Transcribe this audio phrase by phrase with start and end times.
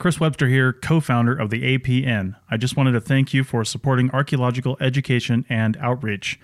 [0.00, 2.34] Chris Webster here, co founder of the APN.
[2.50, 6.40] I just wanted to thank you for supporting archaeological education and outreach.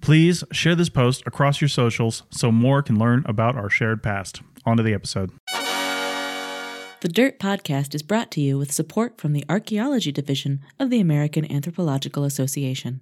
[0.00, 4.42] Please share this post across your socials so more can learn about our shared past.
[4.64, 5.32] On to the episode.
[7.00, 11.00] The Dirt Podcast is brought to you with support from the Archaeology Division of the
[11.00, 13.00] American Anthropological Association.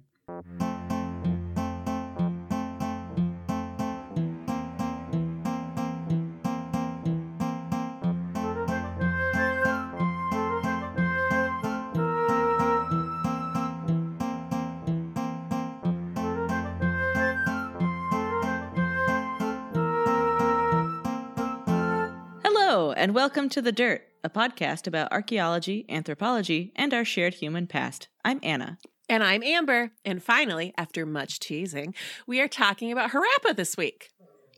[23.19, 28.07] Welcome to The Dirt, a podcast about archaeology, anthropology, and our shared human past.
[28.23, 28.77] I'm Anna.
[29.09, 29.91] And I'm Amber.
[30.05, 31.95] And finally, after much teasing,
[32.27, 34.11] we are talking about Harappa this week.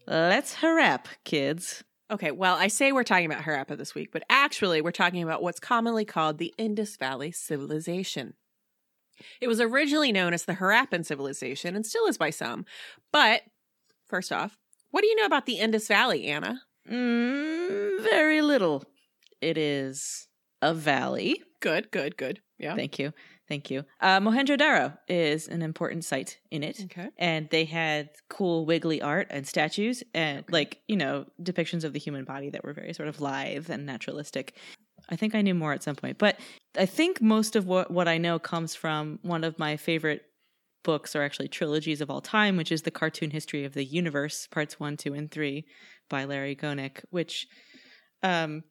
[0.06, 1.84] Let's harap, kids.
[2.12, 5.42] Okay, well, I say we're talking about Harappa this week, but actually, we're talking about
[5.42, 8.36] what's commonly called the Indus Valley Civilization.
[9.42, 12.66] It was originally known as the Harappan Civilization and still is by some.
[13.12, 13.42] But,
[14.06, 14.60] first off,
[14.92, 16.62] what do you know about the Indus Valley, Anna?
[16.90, 18.84] Mm, very little.
[19.42, 20.28] It is
[20.62, 21.42] a valley.
[21.62, 22.42] Good, good, good.
[22.58, 22.76] Yeah.
[22.76, 23.14] Thank you.
[23.48, 23.84] Thank you.
[24.00, 26.80] Uh, Mohenjo-Daro is an important site in it.
[26.86, 27.10] Okay.
[27.18, 32.00] And they had cool wiggly art and statues and like, you know, depictions of the
[32.00, 34.56] human body that were very sort of live and naturalistic.
[35.10, 36.40] I think I knew more at some point, but
[36.78, 40.22] I think most of what, what I know comes from one of my favorite
[40.84, 44.48] books or actually trilogies of all time, which is the Cartoon History of the Universe,
[44.48, 45.66] parts one, two, and three
[46.12, 47.48] by Larry Gonick, which
[48.22, 48.64] um,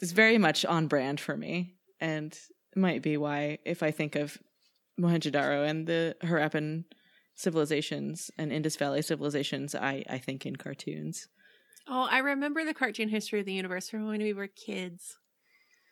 [0.00, 2.36] is very much on brand for me and
[2.76, 4.36] might be why if I think of
[5.00, 6.84] Mohenjo-Daro and the Harappan
[7.34, 11.28] civilizations and Indus Valley civilizations, I, I think in cartoons.
[11.88, 15.16] Oh, I remember the cartoon history of the universe from when we were kids.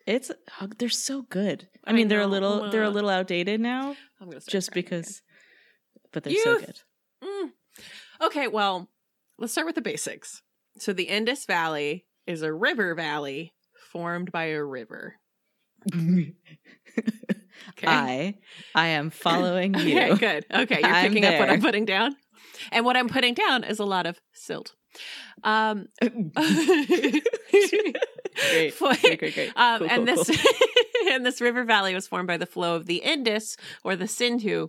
[0.06, 0.30] It's
[0.78, 1.68] they're so good.
[1.84, 2.28] I I mean, they're a know.
[2.28, 5.22] little they're a Uh, little outdated now, I'm gonna just because,
[6.12, 6.80] but they're so good.
[7.22, 7.50] Mm.
[8.22, 8.88] Okay, well,
[9.38, 10.42] let's start with the basics.
[10.78, 13.54] So the Indus Valley is a river valley
[13.92, 15.16] formed by a river.
[17.70, 17.86] Okay.
[17.86, 18.34] I
[18.74, 19.98] I am following you.
[20.00, 20.46] Okay, good.
[20.52, 22.16] Okay, you're I'm picking up what I'm putting down.
[22.72, 24.74] And what I'm putting down is a lot of silt.
[25.42, 27.22] Um great,
[28.74, 29.52] For- great, great, great.
[29.56, 30.46] Um, Cool, and cool, this
[31.10, 34.68] and this river valley was formed by the flow of the Indus or the Sindhu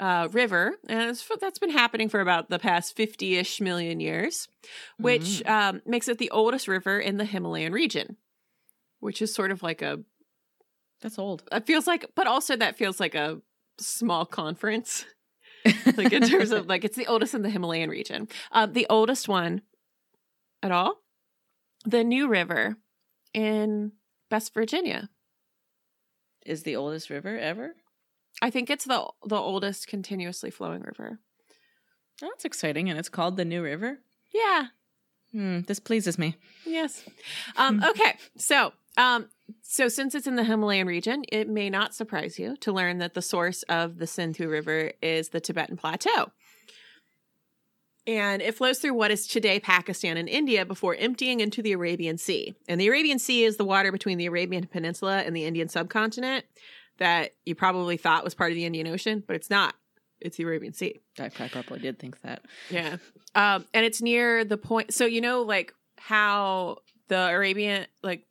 [0.00, 4.48] uh, River, and that's been happening for about the past fifty-ish million years,
[4.98, 5.48] which Mm.
[5.50, 8.16] um, makes it the oldest river in the Himalayan region.
[8.98, 9.98] Which is sort of like a
[11.00, 11.44] That's old.
[11.52, 13.40] it feels like, but also that feels like a
[13.78, 15.04] small conference,
[15.96, 18.28] like in terms of like it's the oldest in the Himalayan region.
[18.52, 19.62] Um, the oldest one
[20.62, 20.96] at all,
[21.86, 22.76] the New River
[23.32, 23.92] in
[24.30, 25.08] West Virginia.
[26.44, 27.74] is the oldest river ever.
[28.42, 31.18] I think it's the the oldest continuously flowing river.
[32.20, 34.00] That's exciting, and it's called the New River.
[34.32, 34.66] Yeah.
[35.32, 36.36] Hmm, this pleases me.
[36.66, 37.04] Yes.
[37.56, 38.16] Um, okay.
[38.36, 39.28] So, um,
[39.62, 43.14] so since it's in the Himalayan region, it may not surprise you to learn that
[43.14, 46.32] the source of the Sindhu River is the Tibetan Plateau.
[48.06, 52.18] And it flows through what is today Pakistan and India before emptying into the Arabian
[52.18, 52.54] Sea.
[52.66, 56.44] And the Arabian Sea is the water between the Arabian Peninsula and the Indian subcontinent
[57.00, 59.74] that you probably thought was part of the Indian Ocean, but it's not.
[60.20, 61.00] It's the Arabian Sea.
[61.18, 62.42] I I probably did think that.
[62.70, 62.96] Yeah.
[63.34, 64.94] Um, and it's near the point.
[64.94, 66.78] So you know, like how
[67.08, 68.26] the Arabian, like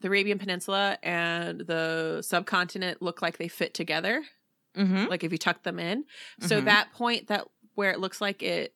[0.00, 4.22] the Arabian Peninsula and the subcontinent look like they fit together.
[4.76, 5.06] Mm-hmm.
[5.06, 6.04] Like if you tuck them in.
[6.40, 6.64] So Mhm.
[6.66, 8.74] that point that where it looks like it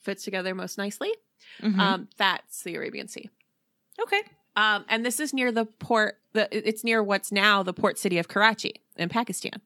[0.00, 1.12] fits together most nicely,
[1.60, 1.80] Mm-hmm.
[1.80, 3.28] um, that's the Arabian Sea.
[4.00, 4.22] okay.
[4.56, 6.18] Um, and this is near the port.
[6.34, 9.60] The it's near what's now the port city of Karachi in Pakistan.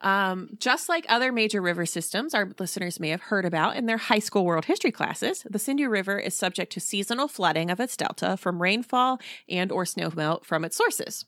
[0.00, 3.96] Um, just like other major river systems, our listeners may have heard about in their
[3.96, 7.96] high school world history classes, the Sindhu River is subject to seasonal flooding of its
[7.96, 9.18] delta from rainfall
[9.48, 11.24] and or snowmelt from its sources.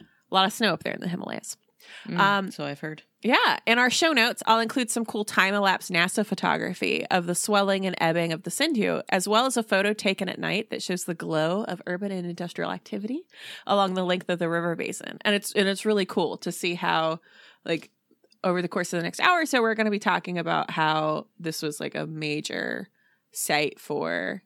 [0.00, 1.58] A lot of snow up there in the Himalayas.
[2.06, 3.02] Mm, Um, so I've heard.
[3.22, 7.34] Yeah, in our show notes, I'll include some cool time elapse NASA photography of the
[7.34, 10.82] swelling and ebbing of the Sindhu, as well as a photo taken at night that
[10.82, 13.22] shows the glow of urban and industrial activity
[13.66, 15.18] along the length of the river basin.
[15.22, 17.20] And it's and it's really cool to see how,
[17.64, 17.90] like,
[18.44, 20.70] over the course of the next hour or so, we're going to be talking about
[20.70, 22.88] how this was like a major
[23.32, 24.42] site for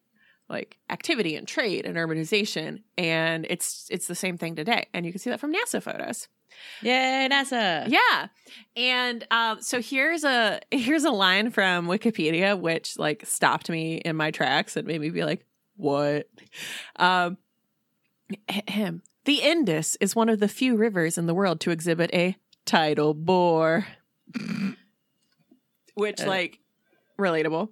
[0.49, 4.87] like activity and trade and urbanization, and it's it's the same thing today.
[4.95, 6.29] And you can see that from NASA photos.
[6.83, 7.87] Yay, NASA.
[7.89, 8.29] Yeah.
[8.77, 14.17] And um, so here's a here's a line from Wikipedia which like stopped me in
[14.17, 15.45] my tracks and made me be like,
[15.77, 16.29] "What?"
[16.97, 17.37] Um,
[18.49, 22.37] the The Indus is one of the few rivers in the world to exhibit a
[22.65, 23.87] tidal bore.
[25.95, 26.27] Which, Uh.
[26.27, 26.59] like,
[27.19, 27.69] relatable.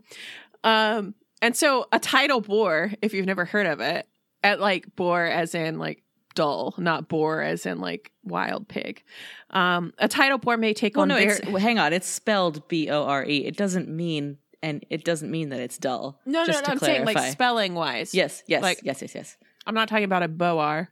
[0.64, 4.06] Um, and so a tidal bore, if you've never heard of it,
[4.42, 6.02] at like bore as in like
[6.34, 9.02] dull, not boar as in like wild pig.
[9.50, 11.92] Um, a tidal bore may take Well, on no, it's well, hang on.
[11.92, 13.46] It's spelled B O R E.
[13.46, 16.20] It doesn't mean and it doesn't mean that it's dull.
[16.26, 16.72] no, no, just no.
[16.72, 18.14] I'm saying like spelling wise.
[18.14, 19.36] yes, yes, like- yes, yes, yes.
[19.66, 20.88] I'm not talking about a boar.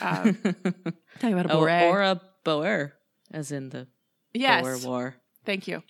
[0.00, 0.34] Um,
[1.18, 1.70] talking about a oh, bore.
[1.70, 2.94] or a boer,
[3.32, 3.86] as in the
[4.32, 4.62] yes.
[4.62, 5.14] Boer War.
[5.44, 5.82] Thank you.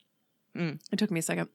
[0.56, 0.78] Mm.
[0.92, 1.48] It took me a 2nd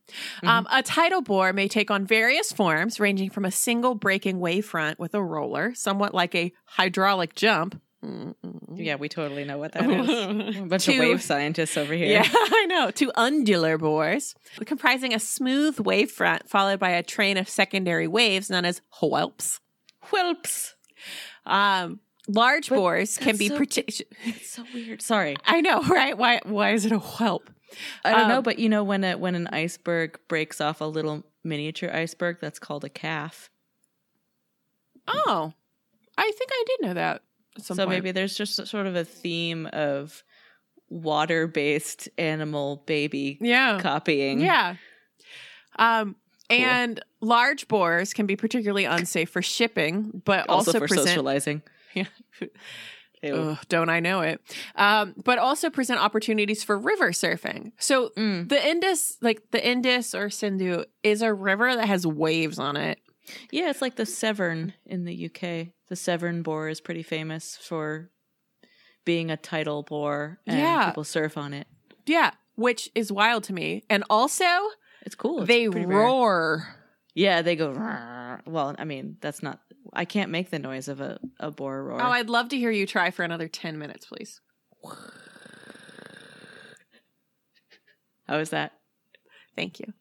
[0.44, 0.48] Mhm.
[0.48, 5.00] Um, a tidal bore may take on various forms, ranging from a single breaking wavefront
[5.00, 7.82] with a roller, somewhat like a hydraulic jump.
[8.04, 8.34] Mm-mm.
[8.76, 10.58] Yeah, we totally know what that is.
[10.58, 12.08] A bunch To- of wave scientists over here.
[12.08, 12.92] Yeah, I know.
[12.92, 14.36] To undular bores,
[14.66, 19.60] comprising a smooth wavefront followed by a train of secondary waves known as whelps.
[20.12, 20.76] Whelps.
[21.46, 23.58] Um, large But bores can be so-
[24.44, 25.02] so weird.
[25.02, 25.36] Sorry.
[25.46, 26.18] I know, right?
[26.18, 26.40] Why?
[26.46, 27.50] Why is it a whelp?
[28.06, 30.86] I don't know, Um, but you know when a, when an iceberg breaks off a
[30.86, 33.50] little miniature iceberg, that's called a calf.
[35.08, 35.54] Oh,
[36.18, 37.22] I think I did know that.
[37.60, 37.90] So point.
[37.90, 40.24] maybe there's just sort of a theme of
[40.90, 44.40] water-based animal baby yeah, copying.
[44.42, 44.76] yeah.
[45.78, 46.16] Um,
[46.52, 46.58] Cool.
[46.62, 51.08] and large bores can be particularly unsafe for shipping, but Also, also, for present.
[51.10, 51.62] socializing.
[51.94, 52.06] Yeah.
[53.24, 54.42] Ugh, don't I know it?
[54.76, 57.72] Um, but also present opportunities for river surfing.
[57.78, 58.48] So Mm.
[58.50, 63.00] the Indus, like the Indus or Sindhu, is a river that has waves on it.
[63.52, 65.74] Yeah, it's like the Severn in the UK.
[65.88, 68.10] The Severn bore is pretty famous for
[69.06, 70.88] being a tidal bore, and Yeah.
[70.88, 71.68] people surf on it.
[72.06, 73.84] Yeah, which is wild to me.
[73.90, 74.46] And also,
[75.06, 75.40] It's cool.
[75.42, 76.58] It's they roar.
[76.66, 76.76] rare.
[77.16, 77.72] Yeah, they go.
[77.74, 79.60] "Rrrr." Well, I mean, that's not.
[79.94, 82.02] I can't make the noise of a, a boar roar.
[82.02, 84.40] Oh, I'd love to hear you try for another 10 minutes, please.
[88.28, 88.74] How is that?
[89.56, 89.94] Thank you.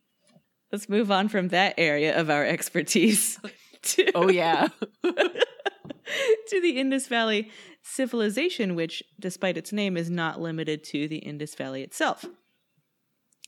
[0.70, 3.40] Let's move on from that area of our expertise
[3.82, 4.68] to, Oh, yeah.
[5.02, 7.50] to the Indus Valley
[7.82, 12.26] civilization, which, despite its name, is not limited to the Indus Valley itself.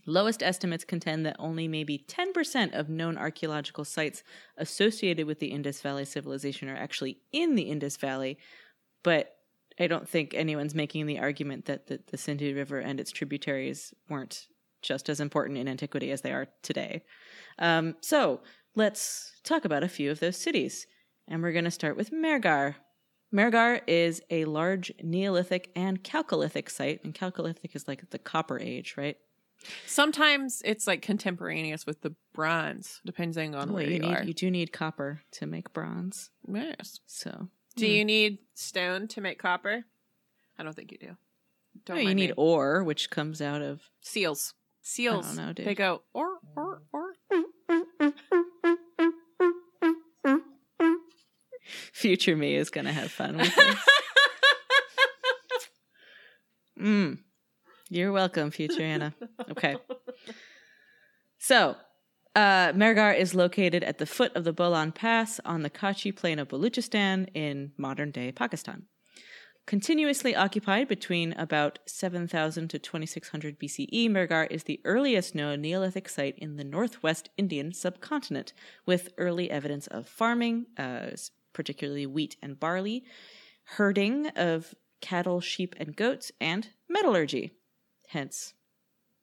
[0.06, 4.22] Lowest estimates contend that only maybe 10% of known archaeological sites
[4.56, 8.38] associated with the Indus Valley civilization are actually in the Indus Valley,
[9.02, 9.36] but
[9.78, 13.94] I don't think anyone's making the argument that the, the Sindhu River and its tributaries
[14.08, 14.46] weren't
[14.82, 17.02] just as important in antiquity as they are today.
[17.58, 18.40] Um, so
[18.74, 20.86] let's talk about a few of those cities.
[21.28, 22.74] And we're going to start with Mehrgarh.
[23.32, 28.94] Mehrgarh is a large Neolithic and Chalcolithic site, and Chalcolithic is like the Copper Age,
[28.96, 29.16] right?
[29.86, 34.22] Sometimes it's like contemporaneous with the bronze, depending on Well, where you, you, need, are.
[34.24, 36.30] you do need copper to make bronze.
[36.50, 36.98] yes.
[37.06, 39.84] So Do you need stone to make copper?
[40.58, 41.16] I don't think you do.
[41.84, 42.34] Don't No, you need me.
[42.36, 44.54] ore, which comes out of seals.
[44.82, 45.24] Seals.
[45.26, 45.66] I don't know, dude.
[45.66, 47.10] They go or or or.
[51.92, 53.76] future me is going to have fun with this.
[56.80, 57.18] mm.
[57.90, 59.14] You're welcome, future Anna.
[59.50, 59.76] Okay.
[61.38, 61.74] So,
[62.36, 66.38] uh, Mehrgarh is located at the foot of the Bolan Pass on the Kachi plain
[66.38, 68.84] of Baluchistan in modern day Pakistan.
[69.66, 76.38] Continuously occupied between about 7000 to 2600 BCE, Mehrgarh is the earliest known Neolithic site
[76.38, 78.52] in the northwest Indian subcontinent,
[78.86, 81.10] with early evidence of farming, uh,
[81.52, 83.04] particularly wheat and barley,
[83.64, 87.52] herding of cattle, sheep, and goats, and metallurgy,
[88.10, 88.54] hence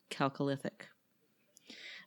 [0.09, 0.87] Chalcolithic.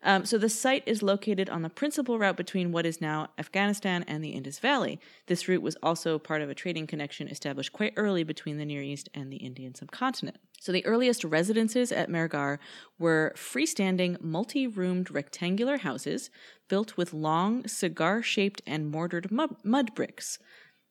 [0.03, 4.03] Um, so the site is located on the principal route between what is now Afghanistan
[4.09, 4.99] and the Indus Valley.
[5.27, 8.81] This route was also part of a trading connection established quite early between the Near
[8.81, 10.39] East and the Indian subcontinent.
[10.59, 12.59] So the earliest residences at Mehrgarh
[12.99, 16.31] were freestanding, multi-roomed rectangular houses
[16.69, 20.39] built with long, cigar-shaped and mortared mud, mud bricks.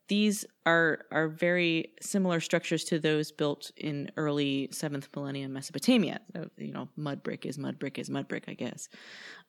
[0.09, 6.19] These are are very similar structures to those built in early seventh millennium Mesopotamia.
[6.35, 8.89] So, you know, mud brick is mud brick is mud brick, I guess.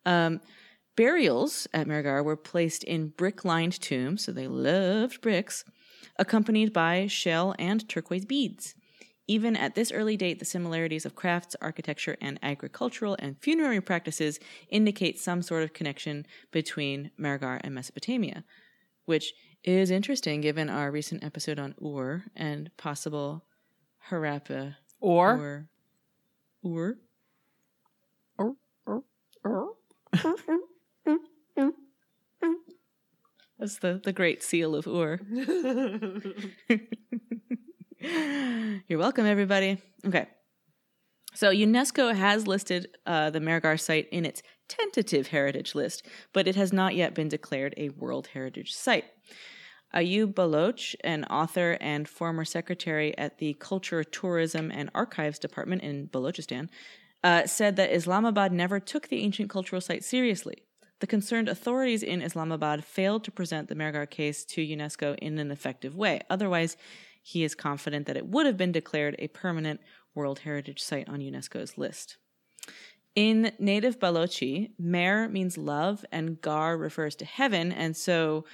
[0.07, 0.41] Um,
[0.97, 5.65] burials at Mehrgarh were placed in brick-lined tombs, so they loved bricks,
[6.19, 8.75] accompanied by shell and turquoise beads.
[9.27, 14.41] Even at this early date, the similarities of crafts, architecture, and agricultural and funerary practices
[14.69, 18.45] indicate some sort of connection between Mehrgarh and Mesopotamia,
[19.07, 19.33] which
[19.65, 23.45] is interesting given our recent episode on Ur and possible
[24.11, 25.67] Harappa Or
[26.65, 26.99] Ur.
[28.39, 28.55] or
[29.45, 29.73] or.
[33.59, 35.21] That's the, the great seal of Ur.
[38.89, 39.77] You're welcome, everybody.
[40.07, 40.27] Okay.
[41.35, 46.57] So UNESCO has listed uh, the Mehrgarh site in its tentative heritage list, but it
[46.57, 49.05] has not yet been declared a World Heritage Site.
[49.95, 56.07] Ayub Baloch, an author and former secretary at the Culture, Tourism, and Archives Department in
[56.07, 56.69] Balochistan,
[57.25, 60.63] uh, said that Islamabad never took the ancient cultural site seriously.
[61.01, 65.51] The concerned authorities in Islamabad failed to present the Mehrgarh case to UNESCO in an
[65.51, 66.21] effective way.
[66.31, 66.77] Otherwise,
[67.23, 69.81] he is confident that it would have been declared a permanent
[70.15, 72.17] World Heritage Site on UNESCO's list.
[73.17, 78.45] In native Balochi, Mer means love and Gar refers to heaven, and so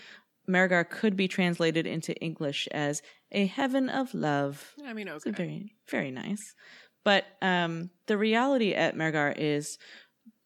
[0.49, 4.75] Mehrgarh could be translated into English as a heaven of love.
[4.85, 5.37] I mean, It's okay.
[5.37, 6.55] very, very nice.
[7.05, 9.79] But um, the reality at Mehrgarh is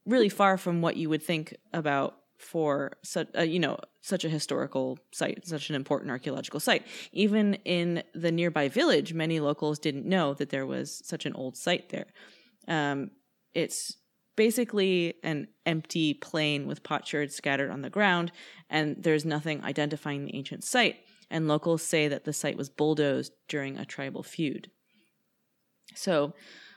[0.04, 4.28] really far from what you would think about for such, uh, you know, such a
[4.28, 6.86] historical site, such an important archaeological site.
[7.12, 11.56] Even in the nearby village, many locals didn't know that there was such an old
[11.56, 12.06] site there.
[12.66, 13.10] Um,
[13.54, 13.96] it's
[14.40, 18.32] basically an empty plain with potsherds scattered on the ground,
[18.70, 20.96] and there's nothing identifying the ancient site.
[21.30, 24.70] And locals say that the site was bulldozed during a tribal feud.
[25.94, 26.32] So,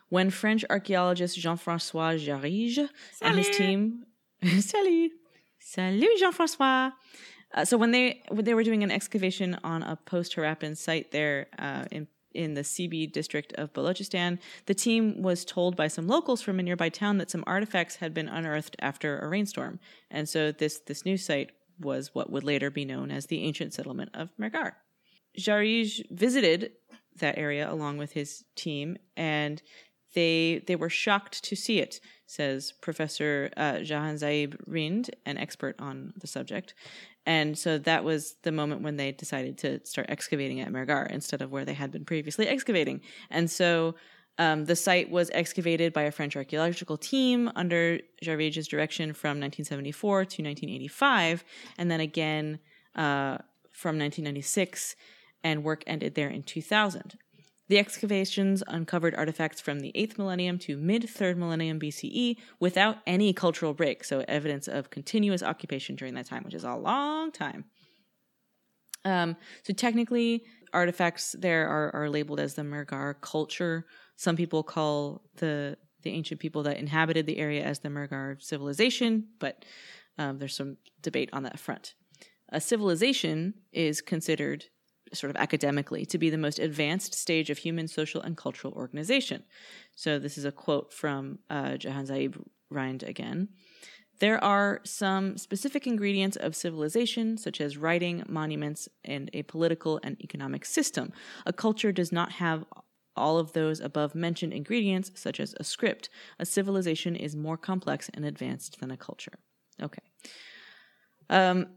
[0.10, 2.90] when French archaeologist Jean Francois Jarrige
[3.22, 4.08] and his team,
[4.60, 5.12] salut,
[5.58, 6.92] salut Jean Francois.
[7.54, 11.12] Uh, so when they when they were doing an excavation on a post Harappan site
[11.12, 16.08] there uh, in in the Sibi district of Balochistan, the team was told by some
[16.08, 20.28] locals from a nearby town that some artifacts had been unearthed after a rainstorm, and
[20.28, 24.12] so this this new site was what would later be known as the ancient settlement
[24.14, 24.74] of Mehrgarh.
[25.38, 26.72] Jarrige visited
[27.18, 29.62] that area along with his team, and
[30.14, 35.76] they they were shocked to see it, says Professor uh, Jahan Zaib Rind, an expert
[35.80, 36.74] on the subject.
[37.26, 41.42] And so that was the moment when they decided to start excavating at Mehrgarh instead
[41.42, 43.02] of where they had been previously excavating.
[43.30, 43.96] And so
[44.38, 50.18] um, the site was excavated by a French archaeological team under Jarrige's direction from 1974
[50.18, 51.44] to 1985,
[51.78, 52.60] and then again
[52.96, 53.38] uh,
[53.72, 54.96] from 1996,
[55.44, 57.16] and work ended there in 2000.
[57.70, 63.32] The excavations uncovered artifacts from the 8th millennium to mid 3rd millennium BCE without any
[63.32, 67.66] cultural break, so evidence of continuous occupation during that time, which is a long time.
[69.06, 70.44] Um, so technically,
[70.74, 73.86] artifacts there are, are labeled as the Mehrgarh culture.
[74.16, 79.26] Some people call the the ancient people that inhabited the area as the Mehrgarh civilization,
[79.40, 79.64] but
[80.18, 81.94] um, there's some debate on that front.
[82.50, 84.66] A civilization is considered
[85.14, 89.44] sort of academically to be the most advanced stage of human social and cultural organization.
[89.96, 93.50] So this is a quote from uh, Jahan Zaib Rind again.
[94.20, 100.22] There are some specific ingredients of civilization, such as writing, monuments, and a political and
[100.22, 101.12] economic system.
[101.46, 102.64] A culture does not have
[103.16, 106.10] all of those above mentioned ingredients, such as a script.
[106.40, 109.40] A civilization is more complex and advanced than a culture.
[109.82, 110.02] Okay.
[111.30, 111.68] Um,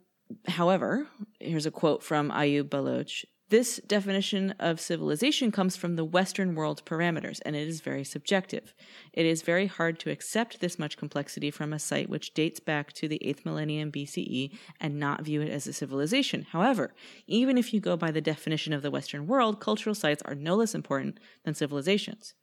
[0.49, 1.07] however,
[1.41, 3.25] here's a quote from Ayub Baloch.
[3.49, 8.75] This definition of civilization comes from the Western world parameters, and it is very subjective.
[9.13, 12.93] It is very hard to accept this much complexity from a site which dates back
[12.95, 16.47] to the 8th millennium BCE and not view it as a civilization.
[16.51, 16.93] However,
[17.29, 20.57] even if you go by the definition of the Western world, cultural sites are no
[20.57, 22.35] less important than civilizations.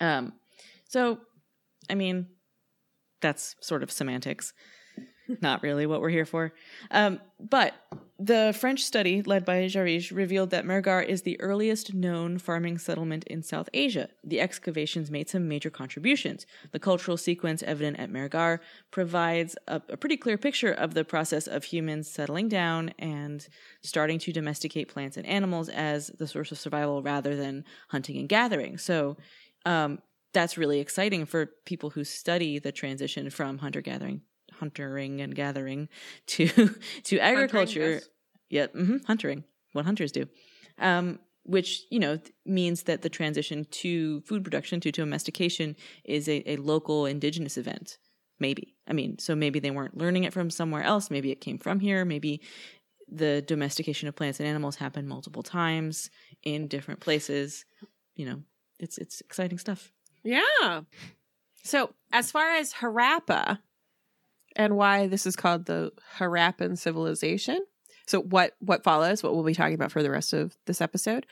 [0.00, 0.34] Um,
[0.88, 1.18] so,
[1.90, 2.28] I mean,
[3.20, 4.52] that's sort of semantics.
[5.42, 6.52] Not really what we're here for.
[6.90, 7.74] Um, but
[8.18, 13.24] the French study led by Jarrige revealed that Mehrgarh is the earliest known farming settlement
[13.24, 14.08] in South Asia.
[14.24, 16.46] The excavations made some major contributions.
[16.72, 21.46] The cultural sequence evident at Mehrgarh provides a, a pretty clear picture of the process
[21.46, 23.46] of humans settling down and
[23.82, 28.28] starting to domesticate plants and animals as the source of survival rather than hunting and
[28.28, 28.78] gathering.
[28.78, 29.16] So,
[29.64, 29.98] um,
[30.32, 34.20] that's really exciting for people who study the transition from hunter gathering
[34.60, 35.88] huntering and gathering
[36.26, 36.48] to
[37.04, 38.00] to agriculture.
[38.50, 39.44] yeah hmm huntering.
[39.72, 40.26] What hunters do.
[40.78, 46.28] Um which you know th- means that the transition to food production to domestication is
[46.28, 47.98] a, a local indigenous event.
[48.40, 48.74] Maybe.
[48.88, 51.10] I mean so maybe they weren't learning it from somewhere else.
[51.10, 52.04] Maybe it came from here.
[52.04, 52.40] Maybe
[53.08, 56.10] the domestication of plants and animals happened multiple times
[56.42, 57.64] in different places.
[58.14, 58.42] You know
[58.78, 59.92] it's it's exciting stuff.
[60.24, 60.82] Yeah.
[61.62, 63.58] So, as far as Harappa
[64.56, 67.64] and why this is called the Harappan civilization,
[68.06, 71.26] so what what follows, what we'll be talking about for the rest of this episode,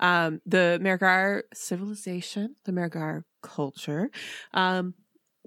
[0.00, 4.10] um, the Mehrgarh civilization, the Mehrgarh culture,
[4.52, 4.94] um,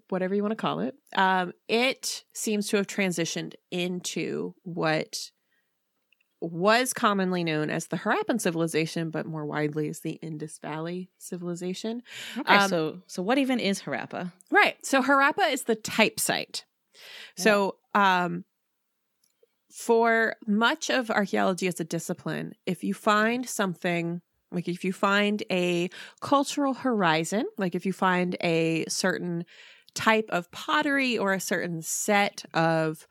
[0.10, 0.96] whatever you want to call it.
[1.16, 5.32] Um, it seems to have transitioned into what
[6.42, 12.02] was commonly known as the Harappan civilization, but more widely as the Indus Valley civilization.
[12.38, 14.32] Okay, Um, so so what even is Harappa?
[14.50, 14.78] Right.
[14.86, 16.64] So Harappa is the type site.
[17.38, 18.46] So um
[19.72, 25.44] for much of archaeology as a discipline, if you find something like if you find
[25.52, 25.90] a
[26.22, 29.46] cultural horizon, like if you find a certain
[29.94, 33.08] type of pottery or a certain set of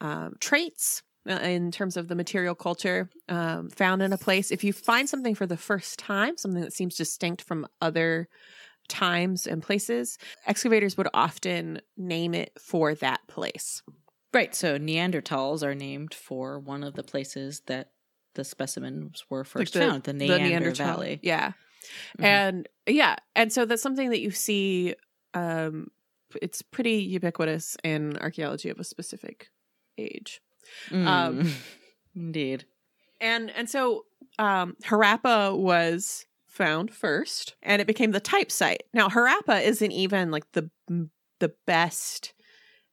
[0.00, 4.62] um, traits uh, in terms of the material culture um, found in a place, if
[4.62, 8.28] you find something for the first time, something that seems distinct from other
[8.88, 13.82] times and places, excavators would often name it for that place.
[14.34, 14.54] Right.
[14.54, 17.90] So Neanderthals are named for one of the places that
[18.34, 20.86] the specimens were first the- found, the Neander Neanderthal.
[20.86, 21.20] Valley.
[21.22, 21.52] Yeah.
[22.18, 22.24] Mhm.
[22.24, 24.94] And yeah, and so that's something that you see
[25.34, 25.88] um
[26.42, 29.48] it's pretty ubiquitous in archaeology of a specific
[29.96, 30.40] age.
[30.90, 31.06] Mm.
[31.06, 31.52] um,
[32.14, 32.64] Indeed.
[33.20, 34.04] And and so
[34.38, 36.26] um Harappa was
[36.58, 38.82] found first and it became the type site.
[38.92, 40.68] Now Harappa isn't even like the
[41.38, 42.34] the best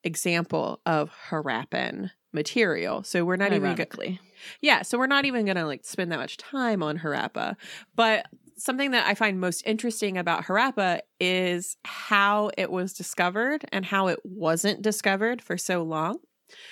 [0.04, 3.04] example of Harappan material.
[3.04, 4.20] So we're not even go- Ironically.
[4.62, 7.56] Yeah, so we're not even going to like spend that much time on Harappa.
[7.96, 13.84] But something that I find most interesting about Harappa is how it was discovered and
[13.86, 16.20] how it wasn't discovered for so long.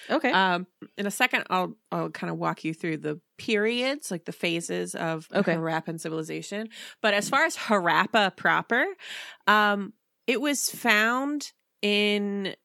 [0.10, 0.34] Okay.
[0.34, 4.32] Um, in a second, I'll I'll kind of walk you through the periods, like the
[4.32, 5.60] phases of Okay.
[5.60, 6.70] Harappan civilization.
[7.02, 8.86] But as far as Harappa proper,
[9.48, 9.94] um,
[10.28, 11.52] it was found
[11.82, 12.56] in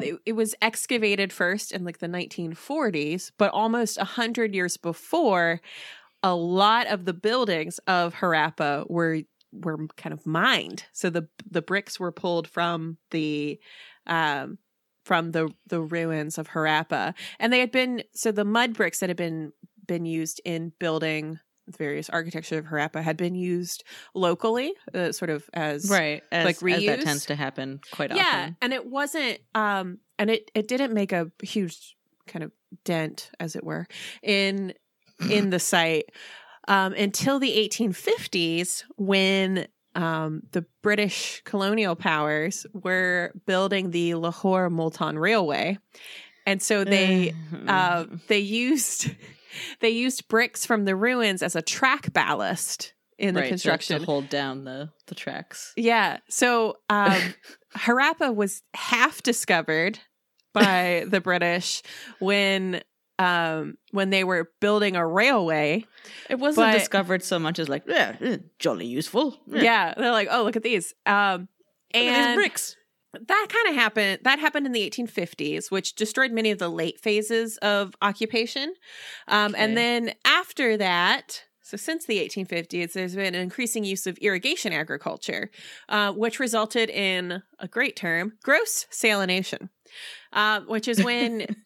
[0.00, 5.60] it, it was excavated first in like the 1940s, but almost a hundred years before,
[6.22, 9.22] a lot of the buildings of Harappa were
[9.52, 10.84] were kind of mined.
[10.92, 13.60] So the the bricks were pulled from the
[14.06, 14.58] um
[15.04, 19.08] from the the ruins of Harappa, and they had been so the mud bricks that
[19.10, 19.52] had been
[19.86, 23.84] been used in building various architecture of Harappa had been used
[24.14, 26.22] locally, uh, sort of as right.
[26.30, 28.56] As, like as that tends to happen quite yeah, often.
[28.60, 32.52] and it wasn't um and it it didn't make a huge kind of
[32.84, 33.86] dent as it were
[34.22, 34.74] in
[35.30, 36.10] in the site
[36.68, 45.18] um until the 1850s when um the British colonial powers were building the Lahore Multan
[45.18, 45.78] Railway
[46.46, 47.34] and so they
[47.66, 49.08] uh, they used
[49.80, 54.04] they used bricks from the ruins as a track ballast in the Right, construction to
[54.06, 55.72] hold down the the tracks.
[55.76, 56.18] yeah.
[56.28, 57.20] So um,
[57.76, 60.00] Harappa was half discovered
[60.52, 61.82] by the British
[62.18, 62.82] when
[63.18, 65.84] um, when they were building a railway.
[66.28, 69.40] It wasn't But- discovered so much as like, yeah, eh, jolly useful.
[69.54, 70.92] Eh, Yeah, they're like, oh, look at these.
[71.06, 71.48] Um,
[71.94, 72.76] at these and bricks.
[73.12, 74.18] that kind of happened.
[74.24, 78.74] That happened in the 1850s, which destroyed many of the late phases of occupation.
[79.28, 79.62] Um, Okay.
[79.64, 84.72] And then after that, so since the 1850s, there's been an increasing use of irrigation
[84.72, 85.50] agriculture,
[85.88, 89.70] uh, which resulted in a great term, gross salination,
[90.32, 91.46] uh, which is when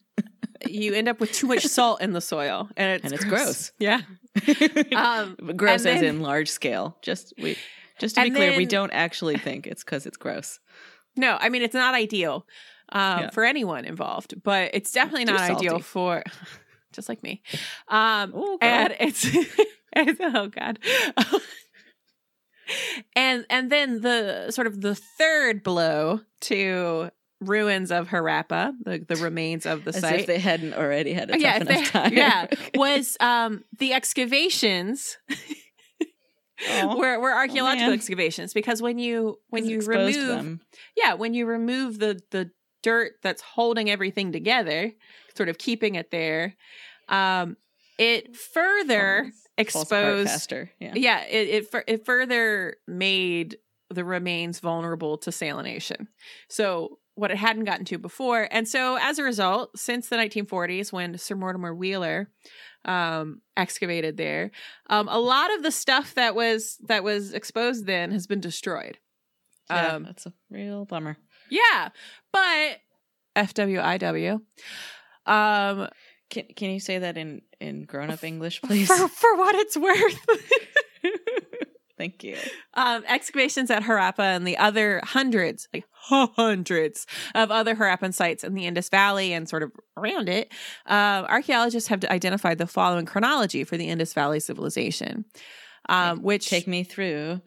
[0.67, 3.71] you end up with too much salt in the soil, and it's And it's gross.
[3.79, 4.01] Yeah.
[4.95, 6.97] Um, gross as then- in large scale.
[7.01, 7.57] Just we
[7.99, 10.59] just to be clear, we don't actually think it's because it's gross.
[11.15, 12.45] No, I mean it's not ideal
[12.91, 13.29] um, Yeah.
[13.31, 16.23] for anyone involved, but it's definitely Too not ideal for
[16.93, 17.41] just like me.
[17.87, 19.25] Um, Oh, and it's,
[19.95, 20.79] it's oh god.
[23.15, 27.09] and and then the sort of the third blow to
[27.41, 30.19] ruins of Harappa, the, the remains of the As site.
[30.21, 32.13] if they hadn't already had a Oh, tough yeah, enough they- time.
[32.13, 35.17] yeah, was um, the excavations
[36.83, 37.93] were, were archaeological man.
[37.93, 40.59] excavations because when you when you remove them.
[40.97, 42.51] yeah, when you remove the the
[42.83, 44.91] dirt that's holding everything together,
[45.35, 46.55] sort of keeping it there,
[47.07, 47.55] um,
[47.97, 50.29] it further Falls- falls apart exposed.
[50.29, 50.71] faster.
[50.79, 50.93] Yeah.
[50.95, 53.57] Yeah, it it, it further made
[53.89, 56.07] the remains vulnerable to salination.
[56.47, 60.91] So what it hadn't gotten to before, and so as a result, since the 1940s,
[60.93, 62.29] when Sir Mortimer Wheeler
[62.85, 64.51] um excavated there
[64.89, 68.97] um a lot of the stuff that was that was exposed then has been destroyed
[69.69, 71.17] Yeah, um that's a real bummer.
[71.49, 71.89] yeah,
[72.31, 72.77] but
[73.35, 74.41] FWIW.
[75.25, 75.89] Um
[76.29, 78.87] Can Can you say that in in grown up English, please?
[78.87, 80.19] for for what it's worth.
[81.99, 82.37] Thank you.
[82.73, 88.55] um excavations at Harappa and the other hundreds, like hundreds of other Harappan sites in
[88.55, 90.51] the Indus Valley and sort of around it.
[90.87, 95.25] Um archaeologists have identified the following chronology for the Indus Valley civilization.
[95.87, 97.41] Um which Take me through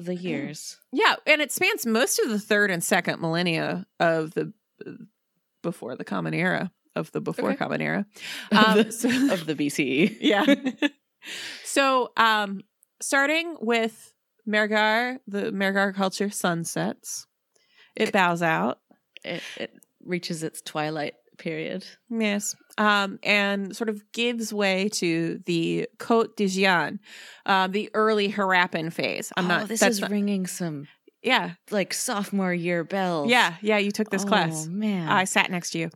[0.00, 0.78] the years.
[0.92, 4.52] Yeah, and it spans most of the third and second millennia of the
[5.62, 7.56] before the Common Era of the before Okay.
[7.56, 8.06] Common Era.
[8.52, 10.16] Of Um, the- so- of the BCE.
[10.20, 10.44] yeah.
[11.64, 12.60] so, um,
[13.06, 14.12] starting with
[14.48, 17.28] Mehrgarh, the Mehrgarh culture sunsets.
[17.94, 18.80] It bows out.
[19.24, 19.70] It, it
[20.04, 21.86] reaches its twilight period.
[22.10, 22.56] Yes.
[22.78, 26.98] Um, and sort of gives way to the Côte d'Ivoire,
[27.46, 29.32] uh, the early Harappan phase.
[29.36, 29.68] I'm oh, not.
[29.68, 30.88] this is not- ringing some
[31.26, 33.28] yeah, like sophomore year bells.
[33.30, 33.76] yeah, yeah.
[33.78, 34.66] You took this oh, class.
[34.68, 35.08] man.
[35.08, 35.90] I sat next to you.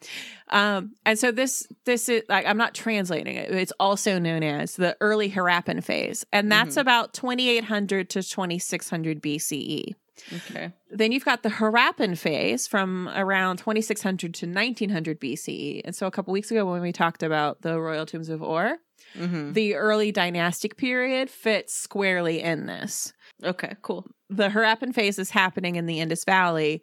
[0.49, 3.51] Um, and so this this is like I'm not translating it.
[3.51, 6.81] It's also known as the early Harappan phase, and that's Mhm.
[6.83, 9.95] about 2800 to 2600 BCE.
[10.35, 10.73] okay.
[10.91, 15.81] Then you've got the Harappan phase from around 2600 to 1900 BCE.
[15.85, 18.79] And so a couple weeks ago when we talked about the royal tombs of Ur,
[19.17, 23.13] hmm the early dynastic period fits squarely in this.
[23.45, 23.77] Okay.
[23.83, 24.07] Cool.
[24.29, 26.83] The Harappan phase is happening in the Indus Valley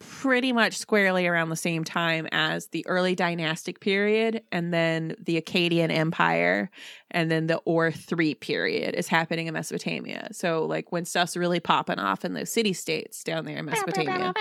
[0.00, 5.40] pretty much squarely around the same time as the early dynastic period and then the
[5.40, 6.70] Akkadian Empire
[7.12, 10.30] and then the Ur 3 period is happening in Mesopotamia.
[10.32, 14.32] So like when stuff's really popping off in those city states down there in Mesopotamia.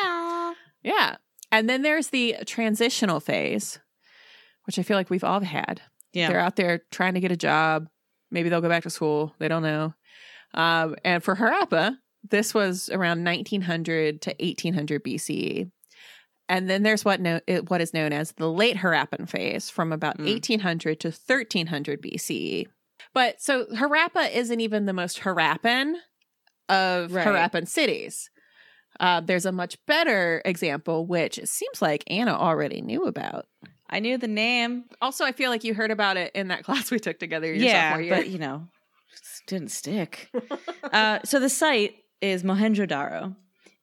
[0.81, 1.17] Yeah.
[1.51, 3.79] And then there's the transitional phase,
[4.65, 5.81] which I feel like we've all had.
[6.11, 6.29] Yeah.
[6.29, 7.87] They're out there trying to get a job.
[8.31, 9.35] Maybe they'll go back to school.
[9.37, 9.93] They don't know.
[10.53, 11.97] Um, and for Harappa,
[12.29, 15.71] this was around 1900 to 1800 BCE.
[16.49, 19.93] And then there's what no, it, what is known as the late Harappan phase from
[19.93, 20.25] about Mm.
[20.33, 22.67] 1800 to 1300 BCE.
[23.13, 25.95] But so Harappa isn't even the most Harappan
[26.69, 27.25] of Right.
[27.25, 28.29] Harappan cities.
[28.99, 33.45] Uh, there's a much better example, which it seems like Anna already knew about.
[33.89, 34.85] I knew the name.
[35.01, 37.51] Also, I feel like you heard about it in that class we took together.
[37.53, 38.67] Yeah, but you know,
[39.13, 40.29] s- didn't stick.
[40.91, 43.35] uh, so the site is Mohenjo-daro,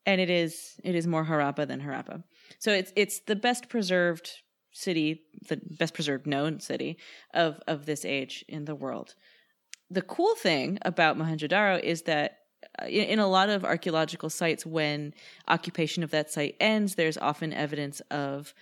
[0.07, 2.23] and it is it is more Harappa than Harappa.
[2.59, 4.31] So it's it's the best preserved
[4.73, 6.99] city, the best preserved known city
[7.35, 9.14] of of this age in the world.
[9.91, 12.38] The cool thing about Mohenjo-daro is that
[12.83, 15.14] uh, in, in a lot of archaeological sites, when
[15.49, 18.53] occupation of that site ends, there's often evidence of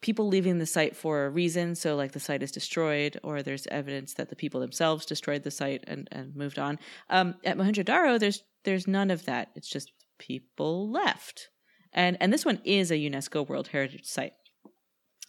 [0.00, 1.74] people leaving the site for a reason.
[1.74, 5.50] So, like the site is destroyed, or there's evidence that the people themselves destroyed the
[5.50, 6.78] site and, and moved on.
[7.08, 9.50] Um, at Mohenjo-daro, there's there's none of that.
[9.54, 11.48] It's just people left,
[11.92, 14.32] and and this one is a UNESCO World Heritage Site.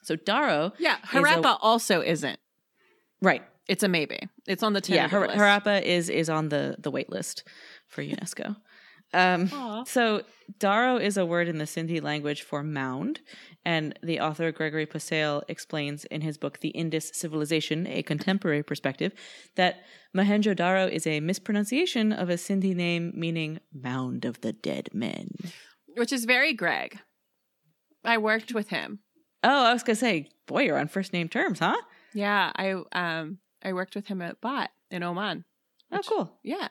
[0.03, 2.39] So Daro, yeah, a- Harappa also isn't.
[3.21, 3.43] right?
[3.67, 4.27] It's a maybe.
[4.47, 5.27] It's on the Yeah, Har-.
[5.27, 7.43] Harappa is is on the the wait list
[7.87, 8.55] for UNESCO.
[9.13, 9.47] Um,
[9.85, 10.23] So,
[10.59, 13.21] Daro is a word in the Sindhi language for mound,
[13.65, 19.13] and the author Gregory Possehl explains in his book, The Indus Civilization, A Contemporary Perspective,
[19.55, 19.83] that
[20.15, 25.29] Mohenjo-daro is a mispronunciation of a Sindhi name meaning mound of the dead men.
[25.95, 26.99] which is very Greg.
[28.03, 28.99] I worked with him.
[29.43, 31.77] Oh, I was going to say, boy, you're on first name terms, huh?
[32.13, 35.45] Yeah, I um I worked with him at Bat in Oman.
[35.91, 36.39] Oh, cool.
[36.43, 36.67] Yeah.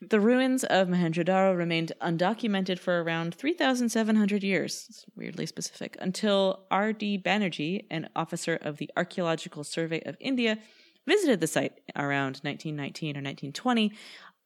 [0.00, 7.22] The ruins of Mohenjo-daro remained undocumented for around 3,700 years, it's weirdly specific, until R.D.
[7.24, 10.58] Banerjee, an officer of the Archaeological Survey of India,
[11.06, 13.92] visited the site around 1919 or 1920,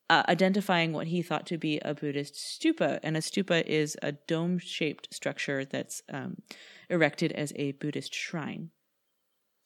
[0.08, 3.00] uh, identifying what he thought to be a Buddhist stupa.
[3.02, 6.42] And a stupa is a dome shaped structure that's um,
[6.88, 8.70] erected as a Buddhist shrine.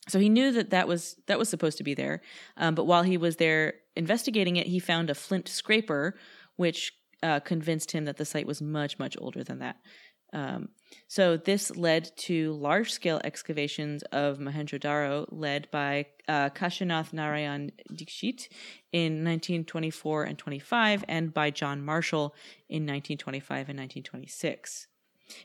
[0.08, 2.22] So he knew that that was that was supposed to be there,
[2.56, 6.18] um, but while he was there investigating it, he found a flint scraper,
[6.56, 9.76] which uh, convinced him that the site was much much older than that.
[10.32, 10.68] Um,
[11.08, 18.48] so this led to large scale excavations of Mohenjo-daro, led by uh, Kashinath Narayan Dikshit
[18.92, 22.34] in 1924 and 25, and by John Marshall
[22.68, 24.86] in 1925 and 1926.